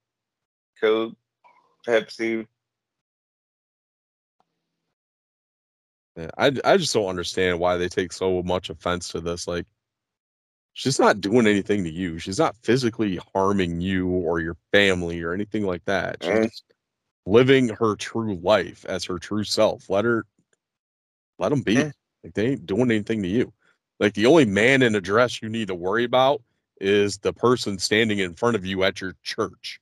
[0.80, 1.16] Coke,
[1.86, 2.48] Pepsi.
[6.20, 9.48] Yeah, I I just don't understand why they take so much offense to this.
[9.48, 9.66] Like,
[10.74, 12.20] she's not doing anything to you.
[12.20, 16.22] She's not physically harming you or your family or anything like that.
[16.22, 16.44] She's Mm.
[16.44, 16.64] just
[17.26, 19.90] living her true life as her true self.
[19.90, 20.26] Let her,
[21.38, 21.76] let them be.
[21.76, 21.92] Yeah.
[22.24, 23.54] Like they ain't doing anything to you.
[24.02, 26.42] Like the only man in a dress you need to worry about
[26.82, 29.80] is the person standing in front of you at your church.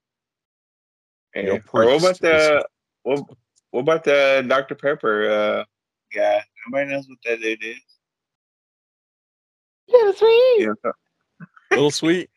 [1.36, 2.68] Know, what about the
[3.04, 3.24] what,
[3.72, 5.64] what about the Dr Pepper uh,
[6.14, 6.42] guy?
[6.68, 7.76] Nobody knows what that dude is.
[9.88, 10.56] Yeah, sweet.
[10.60, 10.92] You know,
[11.72, 12.30] Little Sweet.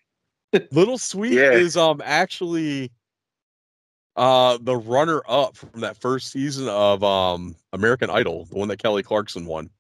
[0.72, 1.52] Little Sweet Yeah.
[1.52, 2.90] is um actually
[4.16, 8.78] uh the runner up from that first season of um American Idol, the one that
[8.78, 9.70] Kelly Clarkson won.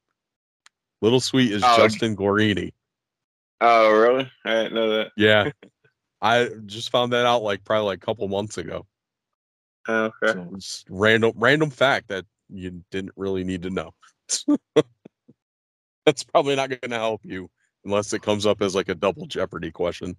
[1.02, 1.76] Little Sweet is Oh.
[1.76, 2.72] Justin Guarini.
[3.60, 4.30] oh, really?
[4.44, 5.12] I didn't know that.
[5.16, 5.50] Yeah.
[6.22, 8.86] I just found that out like probably like a couple months ago.
[9.88, 10.32] Oh, okay.
[10.32, 13.94] So it's random random fact that you didn't really need to know.
[16.06, 17.50] That's probably not going to help you
[17.84, 20.16] unless it comes up as like a double jeopardy question.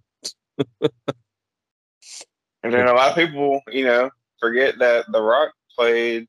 [2.64, 4.10] And then a lot of people, you know,
[4.40, 6.28] forget that The Rock played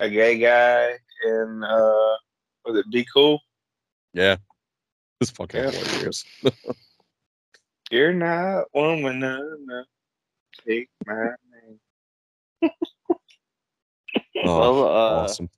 [0.00, 0.90] a gay guy
[1.24, 2.16] in uh
[2.64, 3.40] was it Be Cool?
[4.12, 4.36] Yeah.
[5.20, 5.70] It's fucking Yeah.
[5.70, 6.24] hilarious.
[7.90, 9.86] You're not woman enough.
[10.66, 11.30] Take my
[12.60, 12.70] name.
[14.44, 15.48] Oh, well, uh, awesome.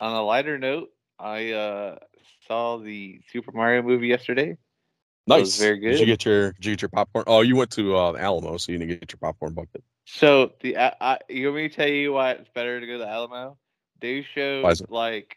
[0.00, 1.96] on a lighter note, I uh,
[2.46, 4.56] saw the Super Mario movie yesterday.
[5.26, 5.40] Nice.
[5.42, 6.06] was very Did you good.
[6.06, 7.24] get your did you get your popcorn?
[7.26, 9.82] Oh, you went to uh, Alamo, so you didn't get your popcorn bucket.
[10.06, 12.98] So the I, I, you want me to tell you why it's better to go
[12.98, 13.56] to Alamo?
[14.00, 14.90] They showed Why is it?
[14.90, 15.36] like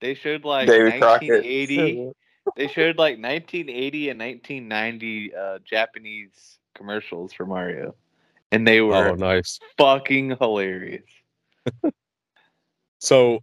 [0.00, 2.12] they showed like David 1980.
[2.56, 7.94] they showed like 1980 and 1990 uh, Japanese commercials for Mario,
[8.52, 9.58] and they were Oh, nice.
[9.78, 11.04] fucking hilarious.
[12.98, 13.42] So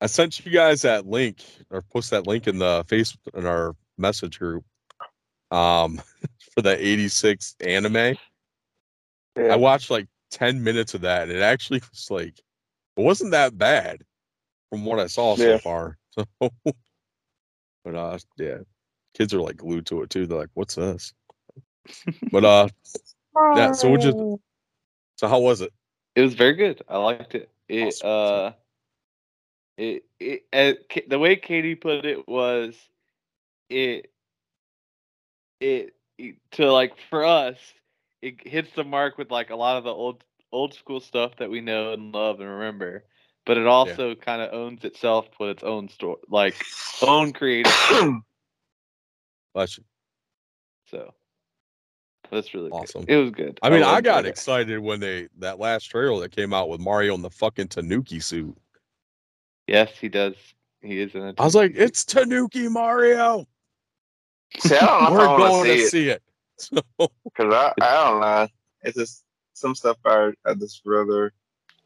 [0.00, 3.74] I sent you guys that link or post that link in the face in our
[3.98, 4.64] message group
[5.50, 6.00] um
[6.54, 8.16] for the 86 anime.
[9.38, 12.38] I watched like 10 minutes of that and it actually was like
[12.96, 14.02] it wasn't that bad
[14.70, 15.58] from what I saw so Yeah.
[15.58, 15.96] far.
[16.18, 16.50] So
[17.84, 18.58] but uh yeah.
[19.14, 20.26] Kids are like glued to it too.
[20.26, 21.12] They're like, what's this?
[22.32, 22.68] but uh
[23.54, 24.40] yeah, so would you
[25.16, 25.72] so how was it?
[26.16, 26.82] It was very good.
[26.88, 27.50] I liked it.
[27.68, 28.08] It Awesome.
[28.08, 28.52] uh,
[29.76, 32.74] it it uh, the way Katie put it was,
[33.68, 34.10] it
[35.60, 37.58] it, it to like for us,
[38.22, 41.50] it hits the mark with like a lot of the old old school stuff that
[41.50, 43.04] we know and love and remember,
[43.44, 46.64] but it also kind of owns itself with its own story, like
[47.02, 47.72] own creative.
[49.54, 49.84] Bless you.
[50.90, 51.12] So
[52.30, 52.76] that's really good.
[52.76, 53.04] Awesome.
[53.08, 53.58] It was good.
[53.62, 54.28] I mean, I loved got it.
[54.28, 58.20] excited when they that last trailer that came out with Mario in the fucking Tanuki
[58.20, 58.56] suit.
[59.66, 60.34] Yes, he does.
[60.82, 61.34] He is in it.
[61.38, 63.46] I was like, it's Tanuki Mario.
[64.58, 66.22] See, I don't know We're I going to to see it see it.
[66.58, 68.48] So, because I, I don't know.
[68.82, 71.34] It's just some stuff I, I just rather.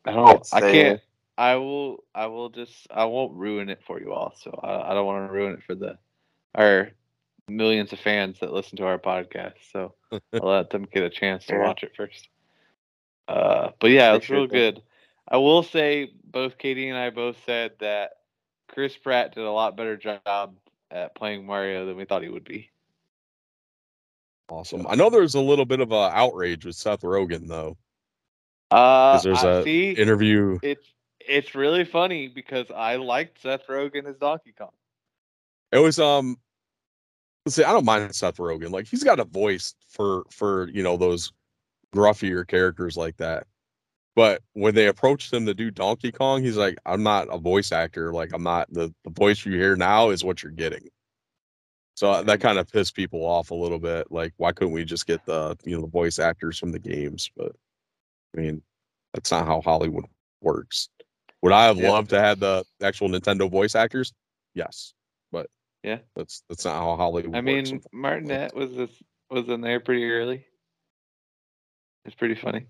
[0.05, 0.47] I don't.
[0.53, 1.01] I can't.
[1.37, 2.05] I will.
[2.15, 2.87] I will just.
[2.89, 4.33] I won't ruin it for you all.
[4.41, 5.99] So I, I don't want to ruin it for the
[6.55, 6.91] our
[7.51, 9.55] millions of fans that listen to our podcast.
[9.73, 11.67] So I'll let them get a chance to Yeah.
[11.67, 12.29] watch it first.
[13.29, 14.53] Uh, but yeah, it was real that.
[14.53, 14.83] good.
[15.29, 18.13] I will say both Katie and I both said that
[18.69, 20.57] Chris Pratt did a lot better job
[20.91, 22.71] at playing Mario than we thought he would be.
[24.49, 24.87] awesome.
[24.89, 27.77] I know there's a little bit of a outrage with Seth Rogen though.
[28.71, 29.91] Uh, 'Cause there's I a see.
[29.93, 30.59] Interview.
[30.63, 30.87] it's
[31.21, 34.73] it's really funny because I liked Seth Rogen as Donkey Kong.
[35.73, 36.39] It was um.
[37.49, 38.71] See, I don't mind Seth Rogen.
[38.71, 41.33] Like he's got a voice for for you know those
[41.95, 43.47] gruffier characters like that.
[44.17, 47.73] But when they approached him to do Donkey Kong, he's like, "I'm not a voice
[47.73, 48.13] actor.
[48.13, 50.89] Like I'm not the the voice you hear now is what you're getting."
[51.95, 54.11] So uh, that kind of pissed people off a little bit.
[54.11, 57.31] Like, why couldn't we just get the you know the voice actors from the games?
[57.37, 57.53] But
[58.37, 58.63] I mean,
[59.15, 60.07] that's not how Hollywood
[60.41, 60.89] works.
[61.43, 61.91] Would I have Yeah.
[61.91, 64.13] loved to have the actual Nintendo voice actors?
[64.55, 64.95] Yes,
[65.83, 65.99] Yeah.
[66.15, 67.35] that's that's not how Hollywood.
[67.35, 67.89] I mean, unfortunately.
[67.93, 68.91] Martinet was this,
[69.31, 70.45] was in there pretty early.
[72.05, 72.67] It's pretty funny.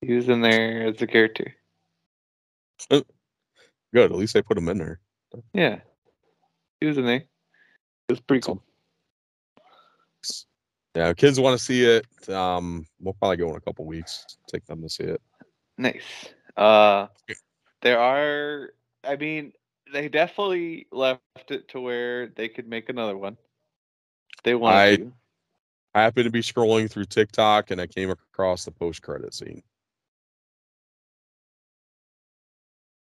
[0.00, 1.54] He was in there as a character.
[2.90, 3.04] good.
[3.94, 5.00] At least they put him in there.
[5.52, 5.80] Yeah,
[6.80, 7.24] he was in there.
[8.08, 8.62] It was pretty cool.
[10.94, 12.06] Yeah, kids want to see it.
[12.28, 14.24] Um, we'll probably go in a couple weeks.
[14.48, 15.20] Take them to see it.
[15.76, 16.02] Nice.
[16.56, 17.08] Uh,
[17.82, 18.70] there are.
[19.04, 19.52] I mean,
[19.92, 23.36] they definitely left it to where they could make another one.
[24.44, 25.12] They want I- to.
[25.94, 29.62] I happened to be scrolling through TikTok and I came across the post credit scene.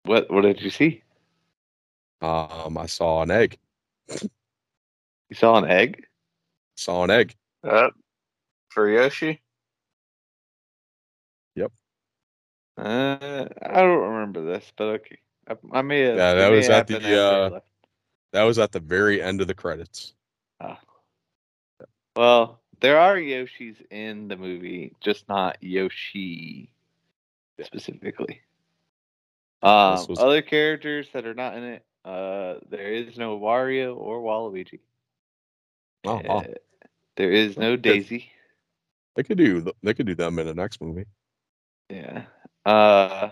[0.04, 1.02] What What did you see?
[2.22, 3.58] Um, I saw an egg.
[5.30, 6.06] You saw an egg.
[6.76, 7.36] Saw an egg.
[7.64, 7.92] Uh,
[8.70, 9.42] for Yoshi.
[12.78, 15.20] Uh, I don't remember this, but okay.
[15.48, 16.18] I, I may have.
[16.18, 17.60] Yeah, that was at the, uh.
[18.34, 20.14] That was at the very end of the credits.
[22.16, 26.70] Well, there are Yoshis in the movie, just not Yoshi
[27.62, 28.42] specifically.
[29.64, 34.22] Um, was- other characters that are not in it, uh, there is no Wario or
[34.22, 34.80] Waluigi.
[36.04, 36.40] Oh, wow.
[36.40, 36.54] Uh,
[37.16, 37.84] there is no Good.
[37.84, 38.32] Daisy.
[39.16, 41.06] They could do they could do them in the next movie.
[41.90, 42.24] Yeah.
[42.66, 43.30] Uh,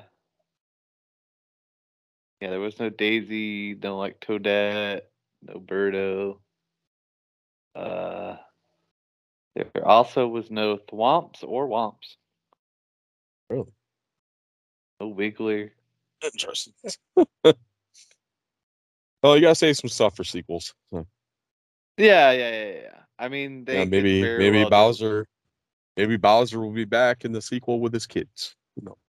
[2.41, 5.01] yeah, there was no Daisy, no like Toadette,
[5.41, 6.39] no Birdo.
[7.75, 8.37] Uh,
[9.55, 12.17] there also was no Thwomps or Whomps.
[13.49, 13.71] Really?
[14.99, 15.71] No Wiggler.
[16.23, 16.73] Interesting.
[17.43, 17.53] well,
[19.35, 20.73] you gotta save some stuff for sequels.
[20.91, 21.05] So,
[21.97, 22.99] Yeah, yeah, yeah, yeah.
[23.17, 25.27] I mean, they yeah, maybe maybe well do- Bowser,
[25.97, 28.55] maybe Bowser will be back in the sequel with his kids.
[28.75, 28.95] Who knows?
[28.95, 29.08] So,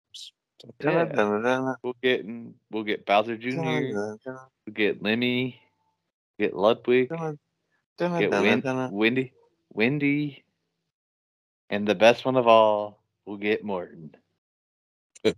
[0.80, 2.24] Yeah, we'll get
[2.70, 3.50] we'll get Bowser Jr.
[3.56, 4.18] We'll
[4.72, 5.60] get Lemmy.
[6.38, 7.08] Get Ludwig.
[7.10, 7.38] dun-dun,
[8.18, 8.90] Get Win-.
[8.92, 9.32] Wendy.
[9.72, 10.44] Wendy.
[11.70, 14.14] And the best one of all, we'll get Morton.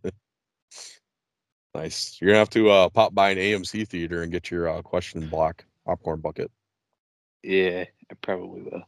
[1.74, 2.18] nice.
[2.20, 5.28] You're gonna have to uh, pop by an AMC theater and get your uh, question
[5.28, 6.50] block popcorn bucket.
[7.42, 8.82] Yeah, I probably will.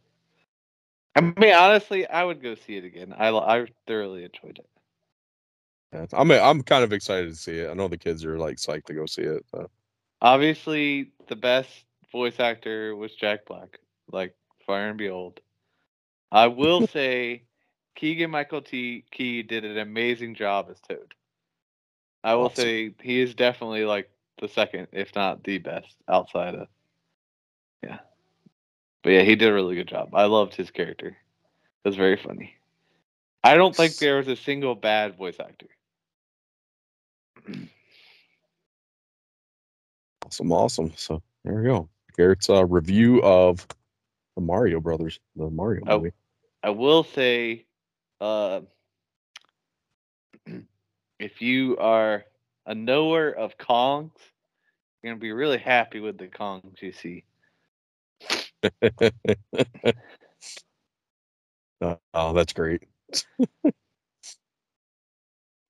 [1.15, 3.15] I mean, honestly, I would go see it again.
[3.17, 4.69] I I thoroughly enjoyed it.
[5.93, 7.71] Yeah, I'm I'm kind of excited to see it.
[7.71, 9.45] I know the kids are like psyched to go see it.
[9.51, 9.71] So.
[10.21, 11.71] Obviously, the best
[12.13, 13.79] voice actor was Jack Black,
[14.13, 14.35] like
[14.67, 15.41] Fire and Behold.
[16.31, 17.45] I will say,
[17.95, 19.05] Keegan Michael T.
[19.11, 21.15] Key did an amazing job as Toad.
[22.23, 22.65] I will Awesome.
[22.65, 24.11] say he is definitely like
[24.41, 26.69] the second, if not the best, outside of.
[27.83, 28.01] Yeah,
[29.03, 30.15] but yeah, he did a really good job.
[30.15, 31.09] I loved his character.
[31.09, 32.57] It was very funny.
[33.45, 35.69] I don't think there was a single bad voice actor.
[40.25, 40.93] Awesome, awesome.
[40.97, 41.89] So there we go.
[42.17, 43.67] Garrett's uh, review of
[44.37, 45.97] the Mario Brothers, the Mario Oh.
[45.99, 46.13] movie.
[46.63, 47.67] I will say,
[48.21, 48.61] uh,
[51.19, 52.25] if you are
[52.67, 54.13] a knower of Kongs,
[55.03, 57.25] you're gonna be really happy with the Kongs you see.
[61.81, 62.83] Uh, oh, that's great.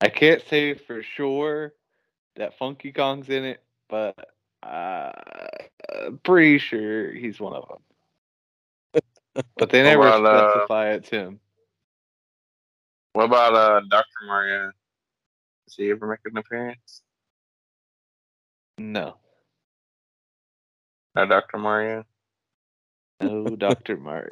[0.00, 1.74] I can't say for sure
[2.36, 4.16] that Funky Kong's in it, but
[4.62, 5.10] uh,
[6.06, 7.78] I'm pretty sure he's one of them.
[9.56, 11.38] But they never about, uh, specify it's him.
[13.12, 14.26] What about uh Dr.
[14.26, 14.72] Mario?
[15.66, 17.02] Does he ever make an appearance?
[18.78, 19.16] No,
[21.14, 21.58] No, Dr.
[21.58, 22.04] Mario.
[23.20, 24.30] no, Doctor Mario.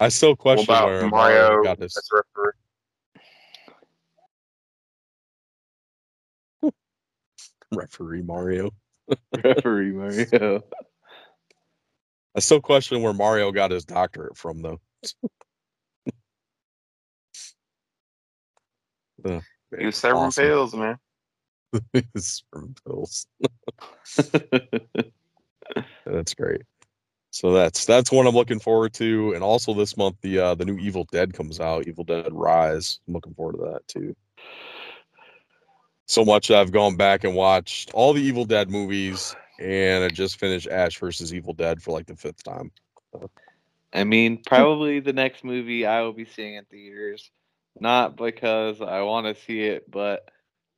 [0.00, 1.96] I still question about where Mario Mario got this.
[1.96, 2.52] as referee?
[7.72, 8.70] Referee Mario.
[9.44, 10.62] Referee Mario.
[12.36, 14.80] I still question where Mario got his doctorate from, though.
[19.24, 19.40] Uh,
[19.76, 20.44] He was serving awesome.
[20.44, 20.96] pills, man.
[21.92, 23.26] It's from pills.
[26.06, 26.62] That's great.
[27.30, 30.64] So that's that's one I'm looking forward to, and also this month the uh, the
[30.64, 33.00] new Evil Dead comes out, Evil Dead Rise.
[33.06, 34.16] I'm looking forward to that too.
[36.08, 40.40] So much I've gone back and watched all the Evil Dead movies, and I just
[40.40, 42.72] finished Ash versus Evil Dead for like the fifth time.
[43.92, 47.30] I mean, probably the next movie I will be seeing in theaters,
[47.78, 50.30] not because I want to see it, but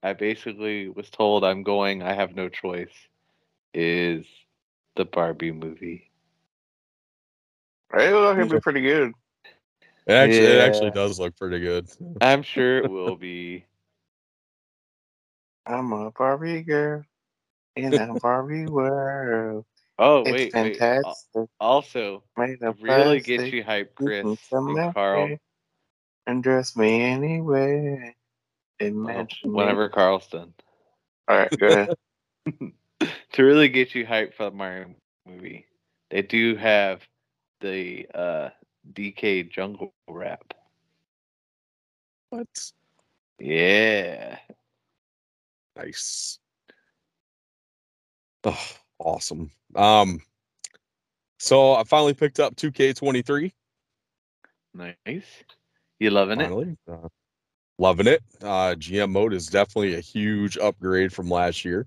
[0.03, 2.03] I basically was told I'm going.
[2.03, 2.95] I have no choice.
[3.73, 4.27] Is
[4.97, 6.11] the Barbie movie?
[7.95, 9.13] It looked be pretty good.
[10.07, 11.89] It actually, it actually does look pretty good.
[12.21, 13.65] I'm sure it will be.
[15.67, 17.05] I'm a Barbie girl
[17.77, 19.65] in a Barbie world.
[19.99, 20.77] Oh It's wait, wait.
[20.81, 21.05] fantastic.
[21.05, 21.19] Al-
[21.61, 25.27] Also, Made to of really get you hyped, You Chris and Carl.
[25.29, 25.39] here
[26.27, 28.15] And dress me anyway.
[28.81, 29.53] well, Imagine.
[29.53, 29.59] me.
[29.59, 30.55] whenever Carl's done.
[31.29, 31.91] All right, go ahead.
[33.33, 34.95] to really get you hyped for the Mario
[35.27, 35.67] movie,
[36.11, 37.03] they do have
[37.61, 38.51] the uh
[38.93, 40.55] DK Jungle Rap.
[42.31, 42.73] What?
[43.39, 44.39] Yeah.
[45.85, 46.39] Nice.
[48.45, 48.67] Oh,
[48.99, 49.51] awesome.
[49.75, 50.21] Um,
[51.39, 53.53] so I finally picked up 2K23.
[54.75, 55.25] Nice.
[55.99, 56.79] You loving it?
[56.91, 57.09] Uh,
[57.79, 58.23] loving it.
[58.43, 61.87] Uh, GM mode is definitely a huge upgrade from last year.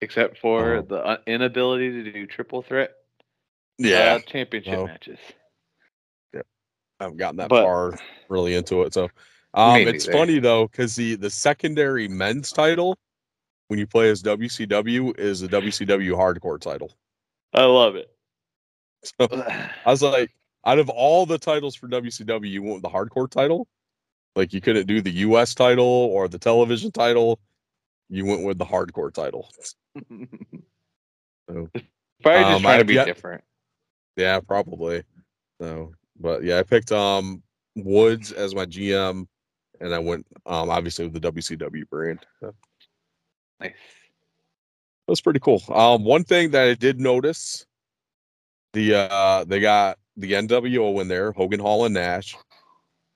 [0.00, 0.82] Except for Oh.
[0.82, 2.92] the uh, inability to do triple threat
[3.78, 4.86] Yeah, uh, championship No.
[4.86, 5.18] matches.
[6.34, 8.94] I haven't gotten that but- far really into it.
[8.94, 9.10] So,
[9.56, 10.18] um, Me it's neither.
[10.18, 12.96] funny though because the the secondary men's title
[13.68, 16.92] when you play as WCW is the WCW Hardcore title.
[17.52, 18.08] I love it.
[19.02, 20.30] So I was like,
[20.64, 23.66] out of all the titles for WCW, you went with the Hardcore title.
[24.36, 27.38] Like you couldn't do the US title or the television title.
[28.08, 29.48] You went with the Hardcore title.
[31.48, 31.68] So,
[32.22, 33.44] Probably Um, just trying to I've be yet- different.
[34.16, 35.02] yeah, probably.
[35.60, 37.42] So, but yeah, I picked um
[37.76, 39.26] Woods as my GM,
[39.80, 42.26] and I went um obviously with the WCW brand.
[42.40, 42.54] So,
[43.60, 43.72] Nice.
[45.08, 45.62] That's pretty cool.
[45.72, 47.64] Um, one thing that I did notice,
[48.72, 52.36] the uh, they got the NWO in there, Hogan Hall and Nash,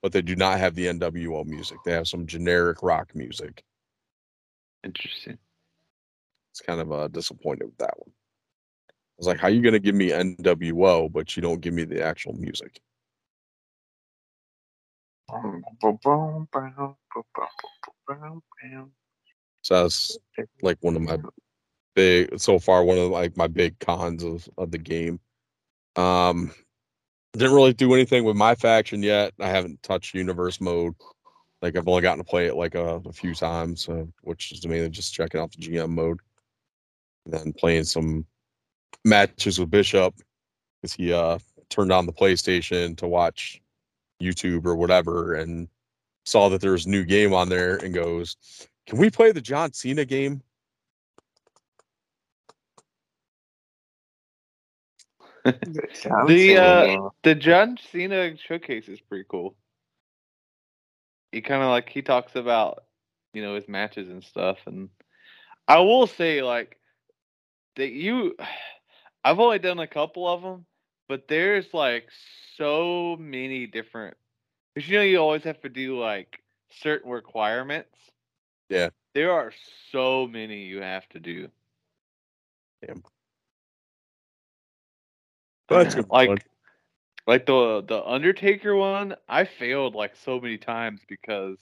[0.03, 1.79] but they do not have the NWO music.
[1.85, 3.65] They have some generic rock music.
[4.85, 5.37] Interesting.
[6.53, 8.11] It's kind of uh, disappointed with that one.
[8.89, 12.03] I was like, how you gonna give me NWO, but you don't give me the
[12.03, 12.81] actual music?
[19.63, 20.19] So that's
[20.63, 21.19] like one of my
[21.95, 25.21] big so far one of like my big cons of, of the game.
[25.97, 26.53] Um
[27.33, 29.33] didn't really do anything with my faction yet.
[29.39, 30.95] I haven't touched universe mode.
[31.63, 34.67] Like I've only gotten to play it like a, a few times, so which is
[34.67, 36.19] mainly just checking out the GM mode.
[37.25, 38.27] And then playing some
[39.05, 40.15] matches with Bishop
[40.81, 41.39] because he uh
[41.69, 43.61] turned on the PlayStation to watch
[44.21, 45.69] YouTube or whatever and
[46.25, 48.37] saw that there was a new game on there and goes,
[48.87, 50.43] Can we play the John Cena game?
[56.27, 59.57] The, uh, The John Cena showcase is pretty cool.
[61.33, 62.85] He kind of like he talks about
[63.33, 64.91] you know his matches and stuff, and
[65.69, 66.79] I will say like
[67.77, 68.37] that you,
[69.25, 70.67] I've only done a couple of them,
[71.11, 72.07] but there's like
[72.57, 74.17] so many different.
[74.73, 77.99] Because you know you always have to do like certain requirements.
[78.69, 78.91] Yeah.
[79.13, 79.53] There are
[79.91, 81.49] so many you have to do.
[85.67, 86.39] But it's gonna like fun.
[87.27, 91.59] like the the Undertaker one, I failed like so many times because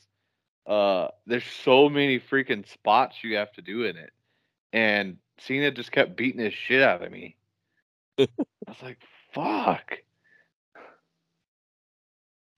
[0.67, 4.13] uh there's so many freaking spots you have to do in it.
[4.75, 7.37] And Cena just kept beating his shit out of me.
[8.19, 8.27] I
[8.67, 8.99] was like,
[9.33, 9.99] fuck.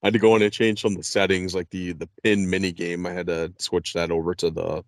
[0.03, 2.49] I had to go in and change some of the settings, like the the pin
[2.49, 3.05] mini game.
[3.05, 4.83] I had to switch that over to the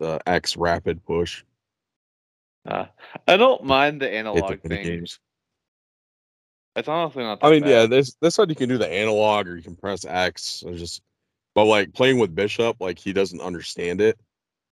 [0.00, 1.44] the X rapid push.
[2.66, 2.86] Uh,
[3.26, 4.84] I don't mind the the analog mini thing.
[4.84, 5.20] games.
[6.74, 9.56] It's honestly not I mean, yeah, this this one you can do the analog or
[9.56, 10.62] you can press X.
[10.66, 11.02] It's just,
[11.54, 14.18] but like playing with Bishop, like he doesn't understand it.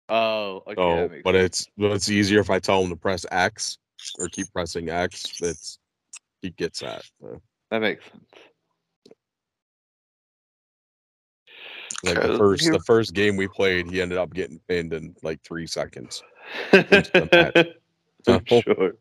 [0.09, 0.75] Oh, okay.
[0.77, 1.45] So, but sense.
[1.45, 3.79] it's but it's easier if I tell him to press X
[4.19, 5.41] or keep pressing X.
[5.41, 5.79] It's
[6.45, 7.03] he gets that.
[7.21, 7.41] So,
[7.71, 8.25] that makes sense.
[12.05, 15.41] like the first the first game we played, he ended up getting pinned in like
[15.43, 16.23] three seconds.
[16.71, 17.67] the match.
[18.29, 18.97] I'm So- sure.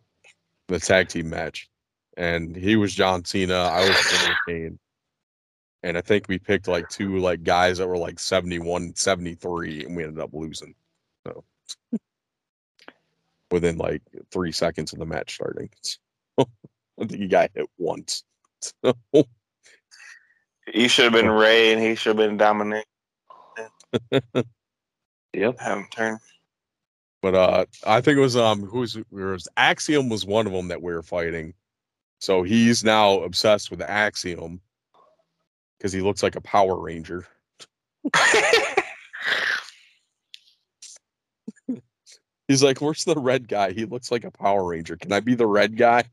[0.68, 1.70] the tag team match.
[2.16, 3.56] And he was John Cena.
[3.56, 4.80] I was Kane.
[5.82, 9.98] And I think we picked like two like guys that were like 71, 73, and
[9.98, 10.76] we ended up losing.
[11.28, 11.44] So
[13.52, 14.02] within like
[14.32, 15.70] three seconds of the match starting.
[17.00, 18.24] I think he got hit once.
[18.82, 18.94] So,
[20.74, 22.84] You should have been Rey, and he should have been Dominik.
[25.34, 25.60] Yep.
[25.60, 26.20] Have him turn.
[27.22, 30.82] but uh I think it was um who's was Axiom was one of them that
[30.82, 31.54] we were fighting.
[32.20, 34.62] So he's now obsessed with Axiom
[35.78, 37.28] because he looks like a Power Ranger.
[42.48, 43.72] He's like, "Where's the red guy?
[43.72, 44.98] He looks like a Power Ranger.
[44.98, 46.04] Can I be the red guy?"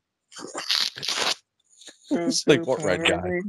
[2.10, 3.40] It's like, what red guy?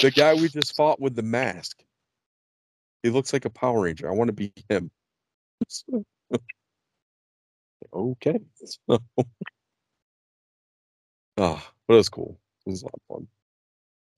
[0.00, 1.82] The guy we just fought with the mask.
[3.02, 4.08] He looks like a Power Ranger.
[4.08, 4.90] I want to be him.
[7.92, 8.38] okay.
[8.64, 8.98] So,
[11.38, 12.38] ah, but it was cool.
[12.66, 13.26] It was a lot of fun.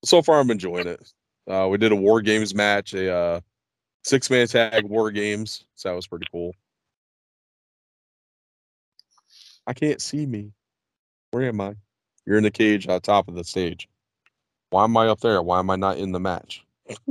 [0.05, 1.13] So far, I'm enjoying it.
[1.49, 3.41] Uh, we did a War Games match, a uh,
[4.05, 5.65] six man tag War Games.
[5.75, 6.53] So that was pretty cool.
[9.67, 10.53] I can't see me.
[11.31, 11.75] Where am I?
[12.25, 13.89] You're in the cage on top of the stage.
[14.71, 15.43] Why am I up there?
[15.43, 16.65] Why am I not in the match?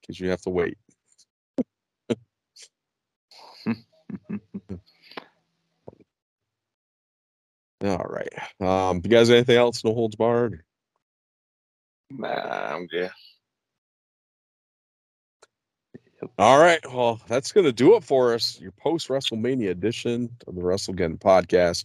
[0.00, 0.78] Because you have to wait.
[7.84, 8.28] All right.
[8.60, 9.84] Um, you guys, anything else?
[9.84, 10.62] No holds barred.
[12.10, 13.10] Nah, I'm good.
[16.38, 16.80] All right.
[16.86, 18.60] Well, that's going to do it for us.
[18.60, 21.84] Your post WrestleMania edition of the WrestleGeddon podcast.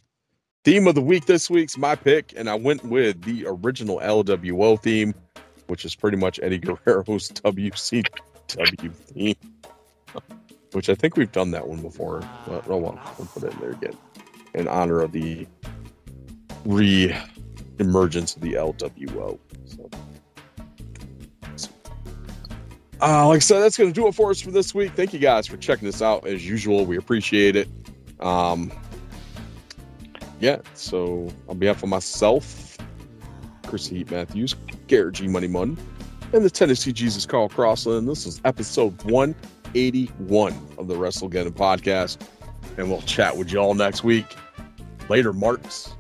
[0.63, 4.79] Theme of the week this week's my pick, and I went with the original LWO
[4.79, 5.15] theme,
[5.65, 9.35] which is pretty much Eddie Guerrero's WCW theme,
[10.73, 12.19] which I think we've done that one before.
[12.45, 13.97] But oh well, we'll put it in there again
[14.53, 15.47] in honor of the
[16.63, 17.15] re
[17.79, 19.39] emergence of the LWO.
[19.65, 19.89] So.
[23.01, 24.91] Uh, like I said, that's going to do it for us for this week.
[24.93, 26.27] Thank you guys for checking this out.
[26.27, 27.67] As usual, we appreciate it.
[28.19, 28.71] Um,
[30.41, 32.77] yeah, so on behalf of myself,
[33.67, 34.55] Chris Heat Matthews,
[34.87, 35.77] Garrett G Money Mun,
[36.33, 42.25] and the Tennessee Jesus Carl Crossland, this is episode 181 of the Wrestle WrestleGeddon podcast.
[42.77, 44.25] And we'll chat with you all next week.
[45.09, 45.93] Later, Marks.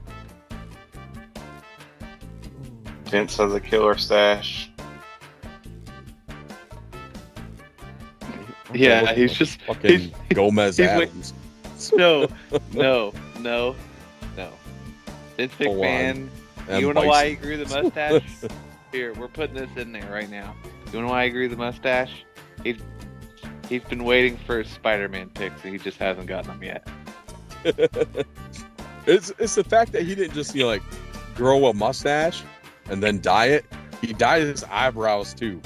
[3.05, 4.71] Vince has a killer stash.
[8.73, 11.33] Yeah, he's just fucking he's- Gomez he's Addams.
[11.93, 13.75] no, no, no, no.
[15.37, 16.29] Vince Full on.
[16.67, 16.79] McMahon.
[16.79, 18.23] You wanna know why he grew the mustache?
[18.91, 20.53] Here, we're putting this in there right now.
[20.87, 22.25] You wanna know why he grew the mustache?
[22.63, 22.77] He's
[23.69, 26.87] he's been waiting for his Spider-Man picks, and he just hasn't gotten them yet.
[29.05, 30.83] it's it's the fact that he didn't just you know, like
[31.35, 32.43] grow a mustache
[32.89, 33.65] and then dye it.
[34.01, 35.61] He dyed his eyebrows too,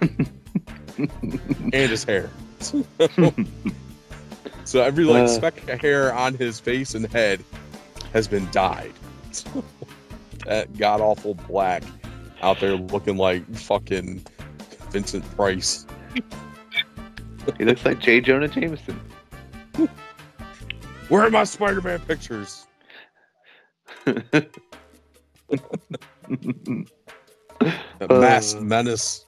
[0.98, 2.30] and his hair.
[4.64, 5.28] so every like Uh.
[5.28, 7.42] speck of hair on his face and head
[8.14, 8.92] has been dyed.
[10.46, 11.82] that god awful black
[12.42, 14.24] out there looking like fucking
[14.90, 15.86] Vincent Price.
[17.58, 18.22] He looks like J.
[18.22, 18.98] Jonah Jameson.
[21.10, 22.66] Where are my Spider-Man pictures?
[24.06, 24.46] The
[28.08, 28.62] masked Uh.
[28.62, 29.26] menace.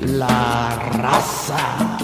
[0.00, 2.01] La raza.